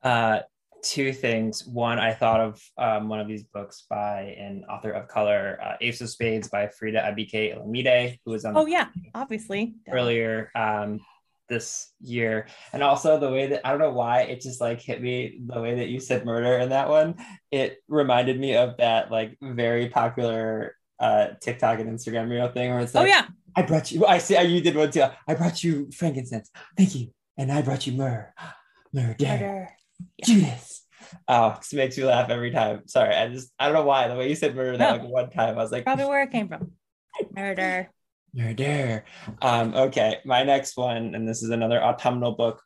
Uh, 0.00 0.42
two 0.80 1.12
things. 1.12 1.66
One, 1.66 1.98
I 1.98 2.14
thought 2.14 2.38
of 2.38 2.62
um, 2.78 3.08
one 3.08 3.18
of 3.18 3.26
these 3.26 3.42
books 3.42 3.84
by 3.90 4.36
an 4.38 4.64
author 4.70 4.92
of 4.92 5.08
color, 5.08 5.58
uh, 5.60 5.74
Ace 5.80 6.00
of 6.02 6.08
Spades 6.08 6.46
by 6.46 6.68
Faridah 6.68 7.04
Àbíké-Íyímídé, 7.04 8.20
who 8.24 8.30
was 8.30 8.44
on. 8.44 8.56
Oh 8.56 8.66
yeah, 8.66 8.90
obviously. 9.12 9.74
Earlier, 9.90 10.52
um, 10.54 11.00
this 11.48 11.92
year. 12.00 12.46
And 12.72 12.82
also 12.82 13.18
the 13.18 13.30
way 13.30 13.48
that 13.48 13.66
i 13.66 13.70
don't 13.70 13.80
know 13.80 13.92
why 13.92 14.22
it 14.22 14.40
just 14.40 14.60
like 14.60 14.80
hit 14.80 15.00
me 15.00 15.40
the 15.46 15.60
way 15.60 15.76
that 15.76 15.88
you 15.88 16.00
said 16.00 16.24
murder 16.24 16.58
in 16.58 16.70
that 16.70 16.88
one. 16.88 17.16
It 17.50 17.78
reminded 17.88 18.38
me 18.38 18.56
of 18.56 18.76
that 18.78 19.10
like 19.10 19.36
very 19.40 19.88
popular 19.88 20.74
uh 21.00 21.28
tiktok 21.40 21.78
and 21.78 21.88
instagram 21.90 22.28
reel 22.28 22.48
thing 22.48 22.70
where 22.70 22.80
it's 22.80 22.94
oh, 22.94 23.00
like 23.00 23.06
oh 23.06 23.10
yeah. 23.10 23.26
I 23.54 23.62
brought 23.62 23.90
you 23.92 24.04
i 24.04 24.18
see 24.18 24.40
you 24.40 24.60
did 24.60 24.76
one 24.76 24.90
too. 24.90 25.04
I 25.26 25.34
brought 25.34 25.62
you 25.64 25.90
frankincense. 25.92 26.50
Thank 26.76 26.94
you. 26.94 27.12
And 27.36 27.50
i 27.50 27.62
brought 27.62 27.86
you 27.86 27.94
myrrh. 27.94 28.32
Murder, 28.92 29.16
murder. 29.20 29.68
Yeah. 30.18 30.24
judas. 30.24 30.84
Oh 31.26 31.58
it 31.60 31.76
makes 31.76 31.96
me 31.96 32.04
laugh 32.04 32.30
every 32.30 32.50
time. 32.50 32.82
Sorry 32.86 33.14
i 33.14 33.28
just 33.28 33.52
i 33.58 33.66
don't 33.66 33.74
know 33.74 33.84
why. 33.84 34.08
The 34.08 34.16
way 34.16 34.28
you 34.28 34.36
said 34.36 34.54
murder 34.54 34.76
that 34.76 35.00
like 35.00 35.10
one 35.10 35.30
time 35.30 35.58
i 35.58 35.62
was 35.62 35.72
like 35.72 35.84
probably 35.84 36.06
where 36.06 36.22
it 36.22 36.30
came 36.30 36.48
from. 36.48 36.72
Murder 37.34 37.90
Murder. 38.34 39.04
Um, 39.42 39.74
okay, 39.74 40.18
my 40.24 40.42
next 40.42 40.76
one, 40.76 41.14
and 41.14 41.26
this 41.26 41.42
is 41.42 41.50
another 41.50 41.82
autumnal 41.82 42.32
book, 42.32 42.62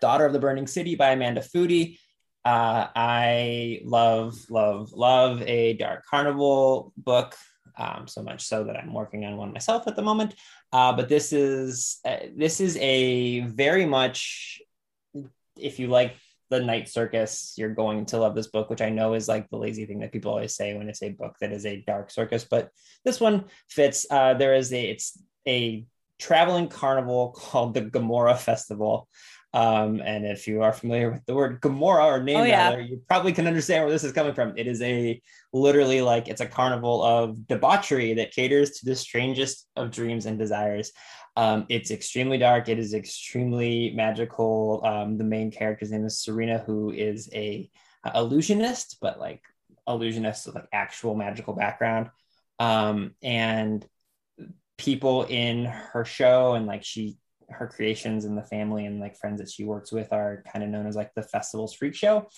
Daughter 0.00 0.26
of 0.26 0.32
the 0.32 0.38
Burning 0.38 0.66
City 0.66 0.94
by 0.94 1.10
Amanda 1.10 1.40
Foody. 1.40 1.98
Uh, 2.44 2.88
I 2.96 3.80
love, 3.84 4.34
love, 4.50 4.92
love 4.92 5.42
a 5.42 5.74
dark 5.74 6.04
carnival 6.10 6.92
book. 6.96 7.36
Um, 7.78 8.06
so 8.06 8.22
much 8.22 8.42
so 8.42 8.64
that 8.64 8.76
I'm 8.76 8.92
working 8.92 9.24
on 9.24 9.36
one 9.36 9.52
myself 9.52 9.86
at 9.86 9.96
the 9.96 10.02
moment. 10.02 10.34
Uh, 10.72 10.92
but 10.92 11.08
this 11.08 11.32
is 11.32 12.00
uh, 12.04 12.16
this 12.36 12.60
is 12.60 12.76
a 12.76 13.40
very 13.40 13.86
much, 13.86 14.60
if 15.56 15.78
you 15.78 15.86
like 15.86 16.16
the 16.52 16.60
night 16.60 16.88
circus 16.88 17.54
you're 17.56 17.74
going 17.74 18.04
to 18.04 18.18
love 18.18 18.34
this 18.34 18.48
book 18.48 18.68
which 18.68 18.82
i 18.82 18.90
know 18.90 19.14
is 19.14 19.26
like 19.26 19.48
the 19.48 19.56
lazy 19.56 19.86
thing 19.86 20.00
that 20.00 20.12
people 20.12 20.30
always 20.30 20.54
say 20.54 20.74
when 20.74 20.88
it's 20.88 21.02
a 21.02 21.08
book 21.10 21.34
that 21.40 21.50
is 21.50 21.64
a 21.66 21.82
dark 21.86 22.10
circus 22.10 22.46
but 22.48 22.68
this 23.04 23.20
one 23.20 23.44
fits 23.68 24.06
uh, 24.10 24.34
there 24.34 24.54
is 24.54 24.72
a 24.72 24.82
it's 24.82 25.18
a 25.48 25.84
traveling 26.22 26.68
carnival 26.68 27.30
called 27.36 27.74
the 27.74 27.82
Gomorrah 27.82 28.36
Festival. 28.36 29.08
Um, 29.54 30.00
and 30.02 30.24
if 30.24 30.48
you 30.48 30.62
are 30.62 30.72
familiar 30.72 31.10
with 31.10 31.26
the 31.26 31.34
word 31.34 31.60
Gomorrah 31.60 32.06
or 32.06 32.22
name 32.22 32.38
oh, 32.38 32.44
yeah. 32.44 32.70
rather, 32.70 32.80
you 32.80 33.02
probably 33.06 33.34
can 33.34 33.46
understand 33.46 33.84
where 33.84 33.92
this 33.92 34.04
is 34.04 34.12
coming 34.12 34.32
from. 34.32 34.54
It 34.56 34.66
is 34.66 34.80
a 34.80 35.20
literally 35.52 36.00
like 36.00 36.28
it's 36.28 36.40
a 36.40 36.46
carnival 36.46 37.02
of 37.02 37.46
debauchery 37.46 38.14
that 38.14 38.32
caters 38.32 38.70
to 38.78 38.86
the 38.86 38.96
strangest 38.96 39.68
of 39.76 39.90
dreams 39.90 40.24
and 40.24 40.38
desires. 40.38 40.92
Um, 41.36 41.66
it's 41.68 41.90
extremely 41.90 42.38
dark. 42.38 42.68
It 42.68 42.78
is 42.78 42.94
extremely 42.94 43.92
magical. 43.94 44.82
Um, 44.84 45.16
the 45.16 45.24
main 45.24 45.50
character's 45.50 45.90
name 45.90 46.04
is 46.04 46.22
Sorina, 46.24 46.64
who 46.64 46.90
is 46.90 47.30
a, 47.32 47.70
a 48.04 48.18
illusionist, 48.18 48.98
but 49.00 49.18
like 49.18 49.42
illusionist 49.88 50.46
with 50.46 50.56
like 50.56 50.68
actual 50.72 51.14
magical 51.14 51.54
background. 51.54 52.10
Um, 52.58 53.14
and 53.22 53.86
people 54.78 55.24
in 55.24 55.64
her 55.64 56.04
show 56.04 56.54
and 56.54 56.66
like 56.66 56.84
she 56.84 57.16
her 57.48 57.66
creations 57.66 58.24
and 58.24 58.36
the 58.36 58.42
family 58.42 58.86
and 58.86 59.00
like 59.00 59.16
friends 59.16 59.40
that 59.40 59.50
she 59.50 59.64
works 59.64 59.92
with 59.92 60.12
are 60.12 60.42
kind 60.50 60.64
of 60.64 60.70
known 60.70 60.86
as 60.86 60.96
like 60.96 61.12
the 61.14 61.22
festival's 61.22 61.74
freak 61.74 61.94
show. 61.94 62.28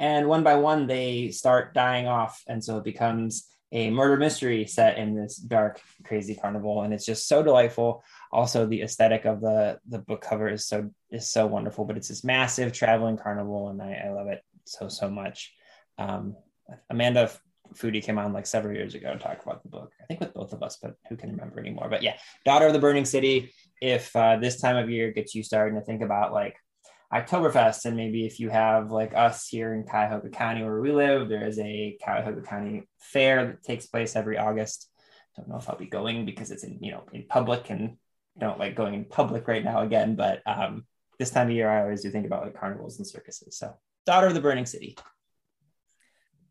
And 0.00 0.28
one 0.28 0.42
by 0.42 0.56
one, 0.56 0.86
they 0.86 1.30
start 1.30 1.74
dying 1.74 2.08
off. 2.08 2.42
And 2.48 2.62
so 2.62 2.78
it 2.78 2.84
becomes 2.84 3.48
a 3.74 3.90
murder 3.90 4.16
mystery 4.16 4.66
set 4.66 4.96
in 4.96 5.14
this 5.14 5.36
dark, 5.36 5.80
crazy 6.04 6.34
carnival. 6.34 6.82
And 6.82 6.94
it's 6.94 7.04
just 7.04 7.28
so 7.28 7.42
delightful 7.42 8.02
also 8.34 8.66
the 8.66 8.82
aesthetic 8.82 9.24
of 9.24 9.40
the 9.40 9.78
the 9.88 10.00
book 10.00 10.20
cover 10.20 10.48
is 10.48 10.66
so 10.66 10.90
is 11.10 11.30
so 11.30 11.46
wonderful 11.46 11.84
but 11.84 11.96
it's 11.96 12.08
this 12.08 12.24
massive 12.24 12.72
traveling 12.72 13.16
carnival 13.16 13.68
and 13.68 13.80
i, 13.80 14.02
I 14.04 14.10
love 14.10 14.26
it 14.26 14.42
so 14.64 14.88
so 14.88 15.08
much 15.08 15.54
um, 15.98 16.36
amanda 16.90 17.30
Foody 17.74 18.02
came 18.02 18.18
on 18.18 18.32
like 18.32 18.46
several 18.46 18.74
years 18.74 18.94
ago 18.94 19.12
to 19.12 19.18
talk 19.18 19.42
about 19.42 19.62
the 19.62 19.68
book 19.68 19.92
i 20.02 20.04
think 20.06 20.20
with 20.20 20.34
both 20.34 20.52
of 20.52 20.62
us 20.62 20.78
but 20.82 20.96
who 21.08 21.16
can 21.16 21.30
remember 21.30 21.60
anymore 21.60 21.88
but 21.88 22.02
yeah 22.02 22.16
daughter 22.44 22.66
of 22.66 22.72
the 22.72 22.78
burning 22.80 23.04
city 23.04 23.54
if 23.80 24.14
uh, 24.16 24.36
this 24.36 24.60
time 24.60 24.76
of 24.76 24.90
year 24.90 25.12
gets 25.12 25.34
you 25.34 25.42
starting 25.42 25.78
to 25.78 25.84
think 25.84 26.02
about 26.02 26.32
like 26.32 26.56
Oktoberfest, 27.14 27.84
and 27.84 27.96
maybe 27.96 28.26
if 28.26 28.40
you 28.40 28.50
have 28.50 28.90
like 28.90 29.14
us 29.14 29.46
here 29.46 29.72
in 29.74 29.84
Cuyahoga 29.84 30.30
County 30.30 30.62
where 30.64 30.80
we 30.80 30.92
live, 30.92 31.28
there 31.28 31.46
is 31.46 31.58
a 31.58 31.96
Cuyahoga 32.02 32.42
County 32.42 32.88
fair 32.98 33.46
that 33.46 33.62
takes 33.62 33.86
place 33.86 34.16
every 34.16 34.36
August 34.36 34.88
don't 35.36 35.48
know 35.48 35.56
if 35.56 35.68
I'll 35.68 35.76
be 35.76 35.86
going 35.86 36.24
because 36.24 36.50
it's 36.50 36.64
in 36.64 36.78
you 36.80 36.92
know 36.92 37.04
in 37.12 37.24
public 37.28 37.70
and 37.70 37.96
don't 38.38 38.58
like 38.58 38.74
going 38.74 38.94
in 38.94 39.04
public 39.04 39.46
right 39.48 39.64
now 39.64 39.82
again. 39.82 40.16
But 40.16 40.42
um, 40.46 40.86
this 41.18 41.30
time 41.30 41.48
of 41.48 41.54
year, 41.54 41.68
I 41.68 41.82
always 41.82 42.02
do 42.02 42.10
think 42.10 42.26
about 42.26 42.44
like 42.44 42.58
carnivals 42.58 42.98
and 42.98 43.06
circuses. 43.06 43.56
So, 43.56 43.74
Daughter 44.06 44.28
of 44.28 44.34
the 44.34 44.40
Burning 44.40 44.66
City. 44.66 44.96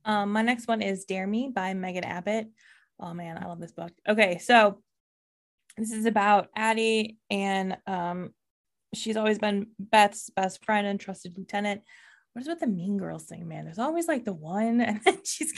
Um, 0.05 0.31
my 0.31 0.41
next 0.41 0.67
one 0.67 0.81
is 0.81 1.05
Dare 1.05 1.27
Me 1.27 1.51
by 1.53 1.73
Megan 1.73 2.03
Abbott. 2.03 2.47
Oh 2.99 3.13
man, 3.13 3.37
I 3.41 3.47
love 3.47 3.59
this 3.59 3.71
book. 3.71 3.91
Okay, 4.07 4.37
so 4.37 4.81
this 5.77 5.91
is 5.91 6.05
about 6.05 6.49
Addie, 6.55 7.17
and 7.29 7.77
um, 7.87 8.33
she's 8.93 9.17
always 9.17 9.39
been 9.39 9.67
Beth's 9.79 10.29
best 10.29 10.63
friend 10.63 10.87
and 10.87 10.99
trusted 10.99 11.37
lieutenant. 11.37 11.81
What 12.33 12.41
is 12.41 12.47
with 12.47 12.59
the 12.59 12.67
Mean 12.67 12.97
Girls 12.97 13.25
thing, 13.25 13.47
man? 13.47 13.65
There's 13.65 13.79
always 13.79 14.07
like 14.07 14.25
the 14.25 14.33
one, 14.33 14.81
and 14.81 15.01
then 15.03 15.19
she's. 15.25 15.53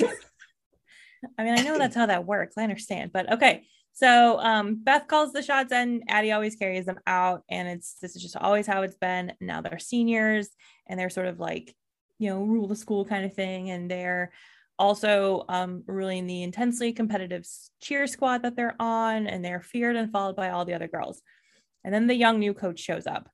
I 1.37 1.43
mean, 1.43 1.57
I 1.57 1.63
know 1.63 1.77
that's 1.77 1.95
how 1.95 2.05
that 2.05 2.25
works. 2.25 2.55
I 2.57 2.63
understand, 2.63 3.11
but 3.11 3.31
okay. 3.33 3.63
So 3.95 4.39
um, 4.41 4.83
Beth 4.83 5.07
calls 5.07 5.31
the 5.31 5.41
shots 5.41 5.71
and 5.71 6.03
Addie 6.09 6.33
always 6.33 6.57
carries 6.57 6.85
them 6.85 6.99
out. 7.07 7.43
And 7.49 7.67
it's 7.69 7.95
this 8.01 8.15
is 8.15 8.21
just 8.21 8.35
always 8.35 8.67
how 8.67 8.81
it's 8.81 8.97
been. 8.97 9.31
Now 9.39 9.61
they're 9.61 9.79
seniors 9.79 10.49
and 10.85 10.99
they're 10.99 11.09
sort 11.09 11.27
of 11.27 11.39
like, 11.39 11.73
you 12.19 12.29
know, 12.29 12.43
rule 12.43 12.67
the 12.67 12.75
school 12.75 13.05
kind 13.05 13.23
of 13.23 13.33
thing. 13.33 13.69
And 13.69 13.89
they're 13.89 14.33
also 14.77 15.45
um, 15.47 15.83
ruling 15.87 16.27
the 16.27 16.43
intensely 16.43 16.91
competitive 16.91 17.47
cheer 17.81 18.05
squad 18.05 18.43
that 18.43 18.57
they're 18.57 18.75
on. 18.81 19.27
And 19.27 19.43
they're 19.43 19.61
feared 19.61 19.95
and 19.95 20.11
followed 20.11 20.35
by 20.35 20.49
all 20.49 20.65
the 20.65 20.73
other 20.73 20.89
girls. 20.89 21.21
And 21.85 21.93
then 21.93 22.07
the 22.07 22.15
young 22.15 22.39
new 22.39 22.53
coach 22.53 22.79
shows 22.79 23.05
up. 23.05 23.29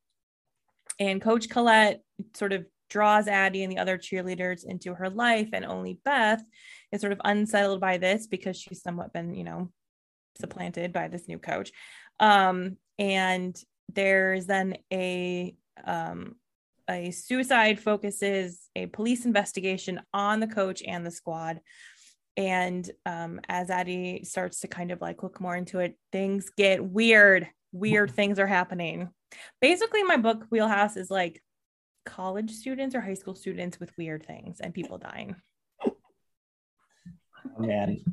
And 1.00 1.22
Coach 1.22 1.50
Colette 1.50 2.02
sort 2.36 2.52
of 2.52 2.66
draws 2.90 3.28
Addie 3.28 3.64
and 3.64 3.72
the 3.72 3.78
other 3.78 3.98
cheerleaders 3.98 4.66
into 4.66 4.94
her 4.94 5.10
life. 5.10 5.50
And 5.54 5.66
only 5.66 6.00
Beth 6.04 6.44
is 6.92 7.00
sort 7.00 7.14
of 7.14 7.22
unsettled 7.24 7.80
by 7.80 7.98
this 7.98 8.28
because 8.28 8.58
she's 8.58 8.84
somewhat 8.84 9.14
been, 9.14 9.34
you 9.34 9.46
know, 9.46 9.72
supplanted 10.40 10.92
by 10.92 11.08
this 11.08 11.30
new 11.30 11.40
coach. 11.40 11.72
Um, 12.20 12.78
and 13.00 13.56
there's 13.94 14.46
then 14.46 14.76
a 14.92 15.56
um, 15.86 16.36
a 16.90 17.12
suicide 17.12 17.80
focuses 17.80 18.70
a 18.76 18.88
police 18.88 19.26
investigation 19.26 20.02
on 20.14 20.42
the 20.42 20.48
coach 20.48 20.84
and 20.86 21.06
the 21.06 21.12
squad. 21.12 21.62
And 22.36 22.90
um, 23.06 23.40
as 23.48 23.70
Addie 23.70 24.24
starts 24.26 24.60
to 24.62 24.68
kind 24.68 24.92
of 24.92 25.00
like 25.00 25.24
look 25.24 25.40
more 25.40 25.56
into 25.56 25.80
it, 25.80 25.98
things 26.12 26.50
get 26.58 26.84
weird. 26.84 27.48
Weird 27.72 28.12
things 28.12 28.40
are 28.40 28.48
happening. 28.48 29.10
Basically, 29.62 30.04
my 30.04 30.18
book 30.18 30.46
wheelhouse 30.50 30.98
is 30.98 31.10
like 31.10 31.42
college 32.06 32.52
students 32.52 32.96
or 32.96 33.02
high 33.02 33.14
school 33.14 33.36
students 33.36 33.80
with 33.80 33.96
weird 33.98 34.26
things 34.26 34.60
and 34.60 34.74
people 34.74 34.98
dying. 34.98 35.36
Oh, 35.86 35.94
man, 37.60 38.04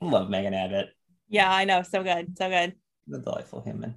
love 0.00 0.28
Megan 0.30 0.54
Abbott. 0.54 0.88
Yeah, 1.28 1.52
I 1.52 1.64
know. 1.64 1.82
So 1.82 2.02
good. 2.02 2.36
So 2.36 2.48
good. 2.48 2.74
The 3.06 3.18
delightful 3.18 3.62
human. 3.62 3.96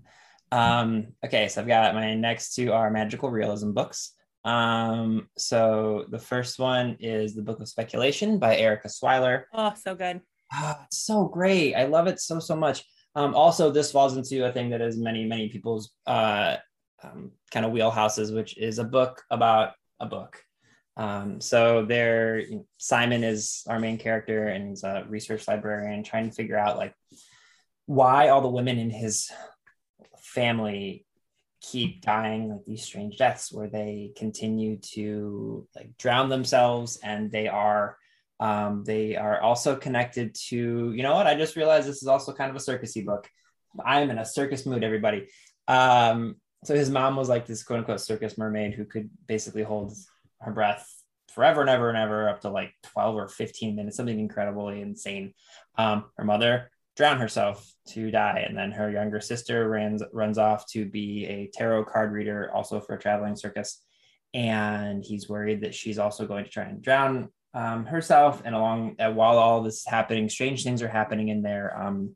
Um, 0.51 1.07
okay, 1.25 1.47
so 1.47 1.61
I've 1.61 1.67
got 1.67 1.93
my 1.93 2.13
next 2.15 2.55
two 2.55 2.71
are 2.71 2.89
magical 2.89 3.29
realism 3.29 3.71
books. 3.71 4.13
Um, 4.45 5.27
so 5.37 6.05
the 6.09 6.19
first 6.19 6.57
one 6.57 6.97
is 6.99 7.35
the 7.35 7.41
Book 7.41 7.59
of 7.59 7.67
Speculation 7.67 8.39
by 8.39 8.57
Erika 8.57 8.87
Swyler. 8.87 9.43
Oh, 9.53 9.73
so 9.75 9.93
good. 9.93 10.21
Oh, 10.53 10.75
it's 10.85 10.99
so 10.99 11.25
great. 11.25 11.75
I 11.75 11.85
love 11.85 12.07
it 12.07 12.21
so 12.21 12.39
so 12.39 12.55
much. 12.55 12.85
Um, 13.17 13.33
also, 13.33 13.71
this 13.71 13.91
falls 13.91 14.15
into 14.15 14.45
a 14.45 14.51
thing 14.51 14.69
that 14.69 14.79
is 14.79 14.95
many 14.95 15.25
many 15.25 15.49
people's 15.49 15.91
uh, 16.05 16.57
um, 17.01 17.31
kind 17.51 17.65
of 17.65 17.71
wheelhouses, 17.71 18.33
which 18.33 18.55
is 18.59 18.77
a 18.77 18.83
book 18.83 19.23
about 19.31 19.71
a 19.99 20.05
book. 20.05 20.39
Um, 20.97 21.41
so 21.41 21.83
there, 21.83 22.43
Simon 22.77 23.23
is 23.23 23.63
our 23.67 23.79
main 23.79 23.97
character, 23.97 24.49
and 24.49 24.69
he's 24.69 24.83
a 24.83 25.03
research 25.09 25.47
librarian 25.47 26.03
trying 26.03 26.29
to 26.29 26.35
figure 26.35 26.59
out 26.59 26.77
like 26.77 26.93
why 27.87 28.29
all 28.29 28.41
the 28.41 28.49
women 28.49 28.77
in 28.77 28.91
his 28.91 29.31
family 30.19 31.03
keep 31.59 32.03
dying 32.03 32.49
like 32.49 32.65
these 32.65 32.83
strange 32.83 33.17
deaths 33.17 33.51
where 33.51 33.67
they 33.67 34.11
continue 34.15 34.77
to 34.77 35.67
like 35.75 35.97
drown 35.97 36.29
themselves 36.29 36.99
and 37.01 37.31
they 37.31 37.47
are 37.47 37.97
um, 38.39 38.83
they 38.83 39.15
are 39.15 39.41
also 39.41 39.75
connected 39.75 40.35
to 40.35 40.91
you 40.93 41.03
know 41.03 41.15
what 41.15 41.27
i 41.27 41.35
just 41.35 41.55
realized 41.55 41.87
this 41.87 42.01
is 42.01 42.07
also 42.07 42.33
kind 42.33 42.49
of 42.49 42.55
a 42.55 42.59
circusy 42.59 43.05
book 43.05 43.27
i'm 43.85 44.09
in 44.09 44.17
a 44.17 44.25
circus 44.25 44.65
mood 44.65 44.83
everybody 44.83 45.27
um, 45.67 46.35
so 46.63 46.75
his 46.75 46.89
mom 46.89 47.15
was 47.15 47.29
like 47.29 47.45
this 47.45 47.63
quote 47.63 47.79
unquote 47.79 48.01
circus 48.01 48.37
mermaid 48.37 48.73
who 48.73 48.85
could 48.85 49.09
basically 49.27 49.63
hold 49.63 49.93
her 50.39 50.51
breath 50.51 50.87
forever 51.37 51.61
and 51.61 51.69
ever 51.69 51.89
and 51.89 51.97
ever 51.99 52.29
up 52.29 52.41
to 52.41 52.49
like 52.49 52.73
12 52.81 53.15
or 53.15 53.27
15 53.27 53.75
minutes, 53.75 53.95
something 53.95 54.19
incredibly 54.19 54.81
insane. 54.81 55.35
Um, 55.77 56.05
her 56.17 56.25
mother 56.25 56.71
drowned 56.95 57.21
herself 57.21 57.71
to 57.89 58.09
die. 58.09 58.43
And 58.47 58.57
then 58.57 58.71
her 58.71 58.89
younger 58.89 59.21
sister 59.21 59.69
runs, 59.69 60.01
runs 60.11 60.39
off 60.39 60.65
to 60.71 60.83
be 60.85 61.27
a 61.27 61.51
tarot 61.53 61.85
card 61.85 62.11
reader, 62.11 62.51
also 62.51 62.79
for 62.79 62.95
a 62.95 62.99
traveling 62.99 63.35
circus. 63.35 63.83
And 64.33 65.03
he's 65.05 65.29
worried 65.29 65.61
that 65.61 65.75
she's 65.75 65.99
also 65.99 66.25
going 66.25 66.43
to 66.43 66.49
try 66.49 66.63
and 66.63 66.81
drown 66.81 67.29
um, 67.53 67.85
herself. 67.85 68.41
And 68.45 68.55
along 68.55 68.95
uh, 68.99 69.11
while 69.11 69.37
all 69.37 69.61
this 69.61 69.79
is 69.81 69.85
happening, 69.85 70.29
strange 70.29 70.63
things 70.63 70.81
are 70.81 70.87
happening 70.87 71.29
in 71.29 71.41
their 71.41 71.79
um, 71.79 72.15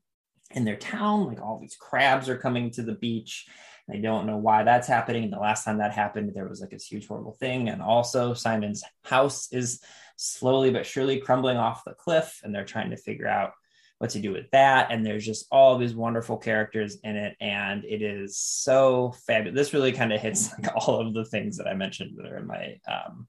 in 0.52 0.66
their 0.66 0.78
town. 0.78 1.28
Like 1.28 1.42
all 1.42 1.60
these 1.60 1.78
crabs 1.80 2.30
are 2.30 2.38
coming 2.38 2.72
to 2.72 2.82
the 2.82 2.96
beach 2.96 3.48
they 3.92 4.00
don't 4.00 4.26
know 4.26 4.38
why 4.38 4.64
that's 4.64 4.88
happening. 4.88 5.24
And 5.24 5.34
the 5.34 5.40
last 5.40 5.66
time 5.66 5.80
that 5.80 5.92
happened, 5.92 6.32
there 6.34 6.48
was 6.48 6.62
like 6.62 6.70
this 6.70 6.86
huge, 6.86 7.08
horrible 7.08 7.34
thing. 7.34 7.70
And 7.70 7.82
also, 7.82 8.34
Simon's 8.34 8.84
house 9.04 9.52
is 9.52 9.82
slowly 10.16 10.72
but 10.72 10.86
surely 10.86 11.20
crumbling 11.20 11.58
off 11.58 11.84
the 11.86 11.94
cliff, 11.94 12.40
and 12.44 12.54
they're 12.54 12.66
trying 12.66 12.92
to 12.92 12.98
figure 12.98 13.28
out 13.28 13.52
what 13.98 14.12
to 14.12 14.20
do 14.20 14.32
with 14.32 14.50
that. 14.52 14.92
And 14.92 15.06
there's 15.06 15.26
just 15.26 15.46
all 15.52 15.78
these 15.78 15.94
wonderful 15.94 16.38
characters 16.38 16.98
in 17.04 17.16
it, 17.16 17.36
and 17.42 17.84
it 17.84 18.02
is 18.02 18.38
so 18.38 19.14
fabulous. 19.28 19.58
This 19.58 19.74
really 19.74 19.92
kind 19.92 20.14
of 20.14 20.22
hits 20.22 20.52
like 20.58 20.74
all 20.88 21.06
of 21.06 21.14
the 21.14 21.26
things 21.26 21.58
that 21.58 21.68
I 21.68 21.74
mentioned 21.74 22.18
that 22.18 22.32
are 22.32 22.38
in 22.38 22.48
my 22.48 22.78
um, 22.88 23.28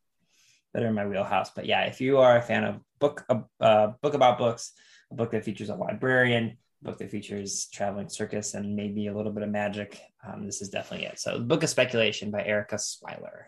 that 0.72 0.82
are 0.82 0.88
in 0.88 0.94
my 0.94 1.06
wheelhouse. 1.06 1.50
But 1.50 1.66
yeah, 1.66 1.82
if 1.82 2.00
you 2.00 2.18
are 2.18 2.36
a 2.36 2.42
fan 2.42 2.64
of 2.64 2.80
book 2.98 3.24
a 3.28 3.42
uh, 3.60 3.92
book 4.00 4.14
about 4.14 4.38
books, 4.38 4.72
a 5.10 5.14
book 5.14 5.30
that 5.32 5.44
features 5.44 5.68
a 5.68 5.74
librarian, 5.74 6.56
a 6.82 6.84
book 6.84 6.98
that 6.98 7.10
features 7.10 7.68
traveling 7.72 8.08
circus 8.08 8.54
and 8.54 8.74
maybe 8.74 9.06
a 9.08 9.16
little 9.16 9.32
bit 9.32 9.42
of 9.42 9.50
magic. 9.50 10.00
Um, 10.26 10.46
this 10.46 10.62
is 10.62 10.68
definitely 10.68 11.06
it. 11.06 11.18
So, 11.18 11.38
Book 11.40 11.62
of 11.62 11.68
Speculation 11.68 12.30
by 12.30 12.44
Erika 12.44 12.76
Swyler. 12.76 13.44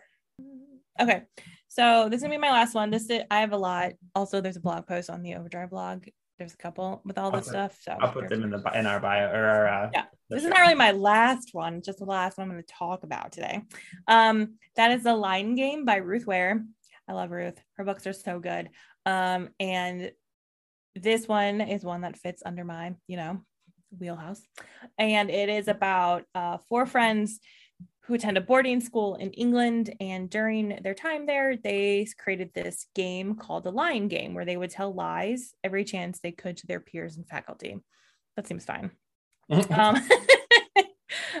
Okay, 0.99 1.23
so 1.67 2.07
this 2.09 2.17
is 2.17 2.23
gonna 2.23 2.35
be 2.35 2.39
my 2.39 2.51
last 2.51 2.73
one. 2.73 2.89
This 2.89 3.09
is, 3.09 3.23
I 3.29 3.41
have 3.41 3.53
a 3.53 3.57
lot. 3.57 3.93
Also, 4.13 4.41
there's 4.41 4.57
a 4.57 4.61
blog 4.61 4.87
post 4.87 5.09
on 5.09 5.23
the 5.23 5.35
Overdrive 5.35 5.69
blog. 5.69 6.05
There's 6.37 6.53
a 6.53 6.57
couple 6.57 7.01
with 7.05 7.17
all 7.17 7.31
this 7.31 7.47
stuff. 7.47 7.77
So 7.81 7.93
I'll 7.93 8.11
put 8.11 8.27
them 8.27 8.43
in 8.43 8.49
the 8.49 8.61
in 8.77 8.85
our 8.85 8.99
bio 8.99 9.29
or 9.29 9.45
our. 9.45 9.67
Uh, 9.67 9.89
yeah, 9.93 10.03
this 10.29 10.43
is 10.43 10.49
not 10.49 10.59
really 10.59 10.75
my 10.75 10.91
last 10.91 11.49
one. 11.53 11.81
Just 11.81 11.99
the 11.99 12.05
last 12.05 12.37
one 12.37 12.45
I'm 12.45 12.51
going 12.51 12.63
to 12.63 12.73
talk 12.73 13.03
about 13.03 13.31
today. 13.31 13.61
Um, 14.07 14.55
that 14.75 14.91
is 14.91 15.03
the 15.03 15.15
Lying 15.15 15.55
Game 15.55 15.85
by 15.85 15.97
Ruth 15.97 16.27
Ware. 16.27 16.65
I 17.07 17.13
love 17.13 17.31
Ruth. 17.31 17.59
Her 17.77 17.83
books 17.83 18.07
are 18.07 18.13
so 18.13 18.39
good. 18.39 18.69
Um, 19.05 19.49
and 19.59 20.11
this 20.95 21.27
one 21.27 21.61
is 21.61 21.83
one 21.83 22.01
that 22.01 22.17
fits 22.17 22.41
under 22.45 22.63
my, 22.63 22.95
you 23.07 23.17
know, 23.17 23.41
wheelhouse. 23.99 24.41
And 24.97 25.29
it 25.29 25.49
is 25.49 25.67
about 25.67 26.23
uh, 26.33 26.57
four 26.69 26.85
friends 26.85 27.39
who 28.03 28.13
attend 28.13 28.37
a 28.37 28.41
boarding 28.41 28.79
school 28.79 29.15
in 29.15 29.31
England. 29.31 29.93
And 29.99 30.29
during 30.29 30.79
their 30.83 30.93
time 30.93 31.25
there, 31.25 31.57
they 31.57 32.07
created 32.17 32.51
this 32.53 32.85
game 32.93 33.35
called 33.35 33.63
the 33.63 33.71
Lying 33.71 34.07
Game, 34.07 34.33
where 34.33 34.45
they 34.45 34.57
would 34.57 34.69
tell 34.69 34.93
lies 34.93 35.53
every 35.63 35.83
chance 35.83 36.19
they 36.19 36.31
could 36.31 36.57
to 36.57 36.67
their 36.67 36.79
peers 36.79 37.17
and 37.17 37.27
faculty. 37.27 37.77
That 38.35 38.47
seems 38.47 38.65
fine. 38.65 38.91
um, 39.71 39.95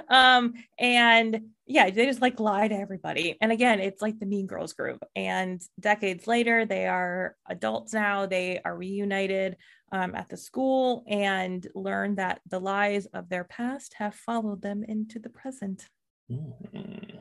um, 0.09 0.53
and 0.77 1.41
yeah, 1.67 1.89
they 1.89 2.05
just 2.05 2.21
like 2.21 2.39
lie 2.39 2.67
to 2.67 2.75
everybody. 2.75 3.37
And 3.41 3.51
again, 3.51 3.79
it's 3.79 4.01
like 4.01 4.19
the 4.19 4.25
Mean 4.25 4.45
Girls 4.45 4.73
group. 4.73 5.03
And 5.15 5.61
decades 5.79 6.27
later, 6.27 6.65
they 6.65 6.87
are 6.87 7.35
adults 7.47 7.93
now. 7.93 8.27
They 8.27 8.61
are 8.63 8.75
reunited 8.75 9.57
um, 9.91 10.13
at 10.13 10.29
the 10.29 10.37
school 10.37 11.03
and 11.07 11.65
learn 11.73 12.15
that 12.15 12.41
the 12.49 12.59
lies 12.59 13.07
of 13.07 13.29
their 13.29 13.43
past 13.45 13.95
have 13.97 14.13
followed 14.13 14.61
them 14.61 14.83
into 14.83 15.19
the 15.19 15.29
present. 15.29 15.87
Mm-hmm. 16.31 17.17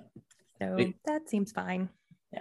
So 0.60 0.92
that 1.06 1.28
seems 1.28 1.52
fine. 1.52 1.88
Yeah. 2.32 2.40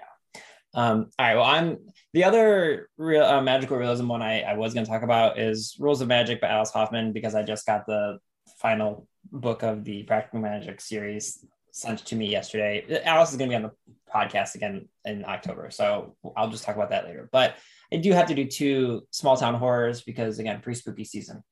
Um, 0.73 1.09
all 1.17 1.25
right. 1.25 1.35
Well, 1.35 1.45
I'm 1.45 1.77
the 2.13 2.25
other 2.25 2.89
real 2.97 3.23
uh, 3.23 3.41
magical 3.41 3.77
realism 3.77 4.07
one 4.07 4.21
I, 4.21 4.41
I 4.41 4.55
was 4.55 4.73
going 4.73 4.85
to 4.85 4.91
talk 4.91 5.03
about 5.03 5.39
is 5.39 5.77
Rules 5.79 6.01
of 6.01 6.07
Magic 6.07 6.41
by 6.41 6.47
Alice 6.47 6.71
Hoffman 6.71 7.13
because 7.13 7.35
I 7.35 7.43
just 7.43 7.65
got 7.65 7.85
the 7.85 8.19
final 8.59 9.07
book 9.31 9.63
of 9.63 9.83
the 9.83 10.03
Practical 10.03 10.39
Magic 10.39 10.81
series 10.81 11.45
sent 11.71 12.05
to 12.05 12.15
me 12.15 12.29
yesterday. 12.29 13.01
Alice 13.03 13.31
is 13.31 13.37
going 13.37 13.49
to 13.49 13.57
be 13.57 13.63
on 13.63 13.71
the 13.71 13.93
podcast 14.13 14.55
again 14.55 14.87
in 15.05 15.25
October, 15.25 15.69
so 15.71 16.15
I'll 16.37 16.49
just 16.49 16.63
talk 16.63 16.75
about 16.75 16.91
that 16.91 17.05
later. 17.05 17.29
But 17.31 17.55
I 17.91 17.97
do 17.97 18.11
have 18.13 18.27
to 18.27 18.35
do 18.35 18.45
two 18.45 19.07
small 19.11 19.37
town 19.37 19.55
horrors 19.55 20.01
because 20.01 20.39
again, 20.39 20.61
pre 20.61 20.75
spooky 20.75 21.03
season. 21.03 21.43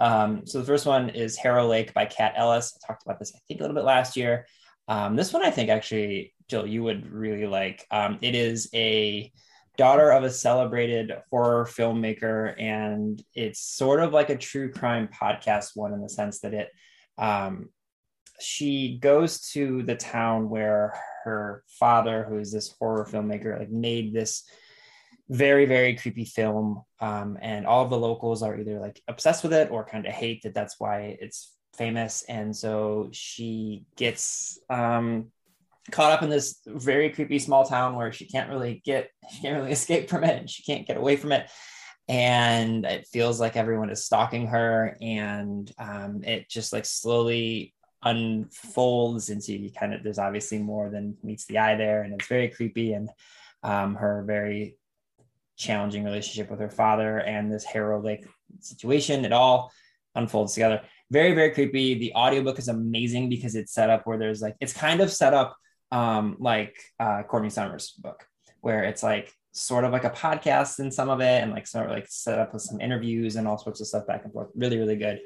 Um, 0.00 0.46
so 0.46 0.58
the 0.58 0.64
first 0.64 0.86
one 0.86 1.10
is 1.10 1.36
Harrow 1.36 1.66
Lake 1.66 1.92
by 1.92 2.06
Kat 2.06 2.34
Ellis. 2.36 2.76
I 2.76 2.86
talked 2.86 3.04
about 3.04 3.18
this 3.18 3.32
I 3.34 3.38
think 3.48 3.60
a 3.60 3.62
little 3.64 3.74
bit 3.74 3.84
last 3.84 4.16
year. 4.16 4.46
Um, 4.86 5.16
this 5.16 5.32
one 5.32 5.44
I 5.44 5.50
think 5.50 5.70
actually, 5.70 6.34
Jill, 6.48 6.66
you 6.66 6.82
would 6.82 7.10
really 7.12 7.46
like. 7.46 7.86
Um, 7.90 8.18
it 8.22 8.34
is 8.34 8.70
a 8.74 9.30
daughter 9.76 10.10
of 10.10 10.24
a 10.24 10.30
celebrated 10.30 11.12
horror 11.30 11.64
filmmaker, 11.66 12.60
and 12.60 13.22
it's 13.34 13.60
sort 13.60 14.00
of 14.00 14.12
like 14.12 14.30
a 14.30 14.36
true 14.36 14.72
crime 14.72 15.08
podcast 15.08 15.70
one 15.74 15.92
in 15.92 16.00
the 16.00 16.08
sense 16.08 16.40
that 16.40 16.54
it 16.54 16.70
um, 17.18 17.70
she 18.40 18.98
goes 18.98 19.50
to 19.50 19.82
the 19.82 19.96
town 19.96 20.48
where 20.48 20.94
her 21.24 21.64
father, 21.68 22.24
who 22.28 22.38
is 22.38 22.52
this 22.52 22.74
horror 22.78 23.04
filmmaker, 23.04 23.58
like 23.58 23.70
made 23.70 24.12
this 24.12 24.44
very 25.28 25.66
very 25.66 25.94
creepy 25.94 26.24
film. 26.24 26.82
Um, 27.00 27.38
and 27.42 27.66
all 27.66 27.84
of 27.84 27.90
the 27.90 27.98
locals 27.98 28.42
are 28.42 28.58
either 28.58 28.80
like 28.80 29.02
obsessed 29.08 29.42
with 29.42 29.52
it 29.52 29.70
or 29.70 29.84
kind 29.84 30.06
of 30.06 30.12
hate 30.12 30.42
that 30.42 30.54
that's 30.54 30.76
why 30.78 31.18
it's 31.20 31.54
famous. 31.76 32.22
And 32.28 32.56
so 32.56 33.08
she 33.12 33.84
gets 33.96 34.58
um, 34.70 35.26
caught 35.90 36.12
up 36.12 36.22
in 36.22 36.30
this 36.30 36.60
very 36.66 37.10
creepy 37.10 37.38
small 37.38 37.64
town 37.64 37.94
where 37.94 38.12
she 38.12 38.26
can't 38.26 38.50
really 38.50 38.82
get 38.84 39.10
she 39.30 39.42
can't 39.42 39.56
really 39.56 39.72
escape 39.72 40.08
from 40.08 40.24
it 40.24 40.38
and 40.38 40.50
she 40.50 40.62
can't 40.62 40.86
get 40.86 40.96
away 40.96 41.16
from 41.16 41.32
it 41.32 41.50
and 42.08 42.84
it 42.86 43.06
feels 43.06 43.38
like 43.38 43.56
everyone 43.56 43.90
is 43.90 44.04
stalking 44.04 44.46
her 44.46 44.96
and 45.00 45.70
um, 45.78 46.22
it 46.24 46.48
just 46.48 46.72
like 46.72 46.84
slowly 46.84 47.74
unfolds 48.04 49.28
into 49.28 49.52
you 49.52 49.70
kind 49.72 49.92
of 49.92 50.02
there's 50.02 50.18
obviously 50.18 50.58
more 50.58 50.88
than 50.88 51.16
meets 51.22 51.46
the 51.46 51.58
eye 51.58 51.74
there 51.74 52.02
and 52.02 52.14
it's 52.14 52.28
very 52.28 52.48
creepy 52.48 52.92
and 52.92 53.10
um, 53.62 53.96
her 53.96 54.22
very 54.26 54.76
challenging 55.56 56.04
relationship 56.04 56.50
with 56.50 56.60
her 56.60 56.70
father 56.70 57.18
and 57.18 57.52
this 57.52 57.66
heraldic 57.66 58.24
situation 58.60 59.24
it 59.24 59.32
all 59.32 59.72
unfolds 60.18 60.54
together. 60.54 60.82
Very 61.10 61.34
very 61.34 61.50
creepy. 61.52 61.94
The 61.94 62.12
audiobook 62.14 62.58
is 62.58 62.68
amazing 62.68 63.30
because 63.30 63.54
it's 63.54 63.72
set 63.72 63.88
up 63.88 64.06
where 64.06 64.18
there's 64.18 64.42
like 64.42 64.56
it's 64.60 64.74
kind 64.74 65.00
of 65.00 65.10
set 65.10 65.32
up 65.32 65.56
um, 65.90 66.36
like 66.38 66.76
uh, 67.00 67.22
Courtney 67.22 67.50
Summers' 67.50 67.92
book, 67.92 68.26
where 68.60 68.84
it's 68.84 69.02
like 69.02 69.32
sort 69.58 69.84
of 69.84 69.92
like 69.92 70.04
a 70.04 70.10
podcast 70.10 70.80
in 70.80 70.90
some 70.90 71.08
of 71.08 71.20
it, 71.20 71.42
and 71.42 71.52
like 71.52 71.66
sort 71.66 71.86
of 71.86 71.92
like 71.92 72.06
set 72.08 72.38
up 72.38 72.52
with 72.52 72.62
some 72.62 72.80
interviews 72.80 73.36
and 73.36 73.46
all 73.46 73.58
sorts 73.58 73.80
of 73.80 73.86
stuff 73.86 74.06
back 74.06 74.24
and 74.24 74.32
forth. 74.32 74.48
Really, 74.54 74.78
really 74.78 74.96
good. 74.96 75.20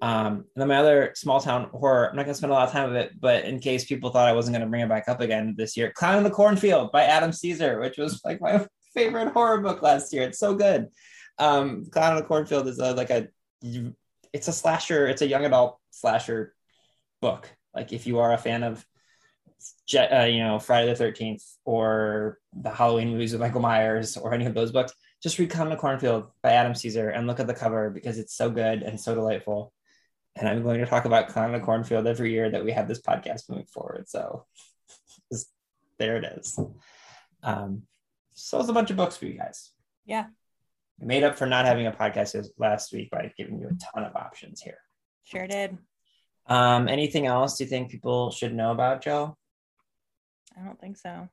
Um, 0.00 0.26
and 0.26 0.46
then 0.56 0.68
my 0.68 0.76
other 0.76 1.12
small 1.16 1.40
town 1.40 1.70
horror, 1.72 2.08
I'm 2.08 2.16
not 2.16 2.24
gonna 2.24 2.34
spend 2.34 2.52
a 2.52 2.54
lot 2.54 2.68
of 2.68 2.72
time 2.72 2.90
with 2.90 2.96
it, 2.96 3.20
but 3.20 3.44
in 3.44 3.58
case 3.58 3.84
people 3.84 4.10
thought 4.10 4.28
I 4.28 4.32
wasn't 4.32 4.54
gonna 4.54 4.68
bring 4.68 4.82
it 4.82 4.88
back 4.88 5.08
up 5.08 5.20
again 5.20 5.54
this 5.56 5.76
year, 5.76 5.92
Clown 5.92 6.18
in 6.18 6.24
the 6.24 6.30
Cornfield 6.30 6.92
by 6.92 7.04
Adam 7.04 7.32
Cesare, 7.32 7.80
which 7.80 7.98
was 7.98 8.20
like 8.24 8.40
my 8.40 8.64
favorite 8.94 9.32
horror 9.32 9.60
book 9.60 9.82
last 9.82 10.12
year. 10.12 10.22
It's 10.22 10.38
so 10.38 10.54
good. 10.54 10.88
Um, 11.38 11.86
Clown 11.90 12.16
in 12.16 12.22
the 12.22 12.28
Cornfield 12.28 12.68
is 12.68 12.78
a, 12.78 12.92
like 12.92 13.10
a, 13.10 13.28
it's 14.32 14.48
a 14.48 14.52
slasher, 14.52 15.06
it's 15.08 15.22
a 15.22 15.26
young 15.26 15.44
adult 15.44 15.78
slasher 15.90 16.54
book. 17.20 17.50
Like 17.74 17.92
if 17.92 18.06
you 18.06 18.20
are 18.20 18.32
a 18.32 18.38
fan 18.38 18.62
of 18.62 18.84
uh, 19.94 20.24
you 20.24 20.42
know, 20.42 20.58
Friday 20.58 20.92
the 20.92 21.04
13th 21.04 21.44
or 21.64 22.38
the 22.52 22.70
Halloween 22.70 23.10
movies 23.10 23.32
with 23.32 23.40
Michael 23.40 23.60
Myers 23.60 24.16
or 24.16 24.34
any 24.34 24.46
of 24.46 24.54
those 24.54 24.72
books, 24.72 24.92
just 25.22 25.38
read 25.38 25.50
the 25.50 25.76
Cornfield 25.76 26.30
by 26.42 26.52
Adam 26.52 26.74
Cesare 26.74 27.10
and 27.10 27.26
look 27.26 27.40
at 27.40 27.46
the 27.46 27.54
cover 27.54 27.90
because 27.90 28.18
it's 28.18 28.34
so 28.34 28.50
good 28.50 28.82
and 28.82 29.00
so 29.00 29.14
delightful. 29.14 29.72
And 30.36 30.48
I'm 30.48 30.62
going 30.62 30.80
to 30.80 30.86
talk 30.86 31.04
about 31.04 31.28
the 31.28 31.60
Cornfield 31.60 32.06
every 32.06 32.32
year 32.32 32.50
that 32.50 32.64
we 32.64 32.72
have 32.72 32.86
this 32.86 33.00
podcast 33.00 33.48
moving 33.48 33.66
forward. 33.66 34.08
So 34.08 34.46
just, 35.32 35.48
there 35.98 36.16
it 36.16 36.24
is. 36.38 36.58
Um, 37.42 37.82
so 38.34 38.60
it's 38.60 38.68
a 38.68 38.72
bunch 38.72 38.90
of 38.90 38.96
books 38.96 39.16
for 39.16 39.26
you 39.26 39.34
guys. 39.34 39.72
Yeah. 40.04 40.26
Made 41.00 41.24
up 41.24 41.36
for 41.36 41.46
not 41.46 41.64
having 41.64 41.86
a 41.86 41.92
podcast 41.92 42.48
last 42.58 42.92
week 42.92 43.10
by 43.10 43.32
giving 43.36 43.58
you 43.58 43.68
a 43.68 43.94
ton 43.94 44.04
of 44.04 44.14
options 44.14 44.60
here. 44.60 44.78
Sure 45.24 45.46
did. 45.46 45.78
Um, 46.46 46.88
anything 46.88 47.26
else 47.26 47.58
do 47.58 47.64
you 47.64 47.70
think 47.70 47.90
people 47.90 48.30
should 48.30 48.54
know 48.54 48.70
about 48.70 49.02
Joe? 49.02 49.36
I 50.60 50.64
don't 50.64 50.80
think 50.80 50.96
so. 50.96 51.28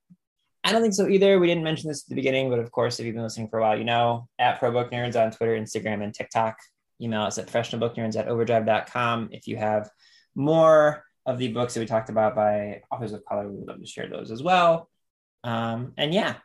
I 0.64 0.72
don't 0.72 0.82
think 0.82 0.94
so 0.94 1.08
either. 1.08 1.40
We 1.40 1.48
didn't 1.48 1.64
mention 1.64 1.90
this 1.90 2.04
at 2.04 2.10
the 2.10 2.16
beginning, 2.16 2.50
but 2.50 2.60
of 2.60 2.72
course, 2.72 3.00
if 3.00 3.06
you've 3.06 3.16
been 3.16 3.24
listening 3.24 3.50
for 3.50 3.60
a 3.60 3.62
while, 3.62 3.78
you 3.78 3.84
know, 3.84 4.28
at 4.40 4.60
Pro 4.60 4.72
Book 4.72 4.92
Nerds 4.92 5.16
on 5.16 5.32
Twitter, 5.32 5.56
Instagram, 5.56 6.04
and 6.04 6.14
TikTok. 6.14 6.58
Email 7.02 7.22
us 7.22 7.38
at 7.38 7.48
professionalbooknerds 7.48 8.18
at 8.18 8.28
overdrive.com. 8.28 9.30
If 9.32 9.48
you 9.48 9.58
have 9.58 9.90
more 10.34 11.04
of 11.26 11.38
the 11.38 11.50
books 11.50 11.74
that 11.74 11.82
we 11.82 11.86
talked 11.86 12.10
about 12.10 12.36
by 12.36 12.82
authors 12.92 13.14
of 13.14 13.26
color, 13.26 13.48
we 13.48 13.58
would 13.58 13.68
love 13.68 13.80
to 13.80 13.86
share 13.86 14.08
those 14.08 14.32
as 14.32 14.42
well. 14.42 14.90
Um, 15.44 15.94
and 15.98 16.14
yeah, 16.14 16.36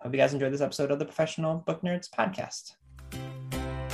hope 0.00 0.12
you 0.12 0.18
guys 0.18 0.34
enjoyed 0.34 0.52
this 0.52 0.60
episode 0.60 0.90
of 0.90 0.98
the 0.98 1.04
Professional 1.04 1.56
Book 1.58 1.82
Nerds 1.82 2.08
podcast. 2.10 2.72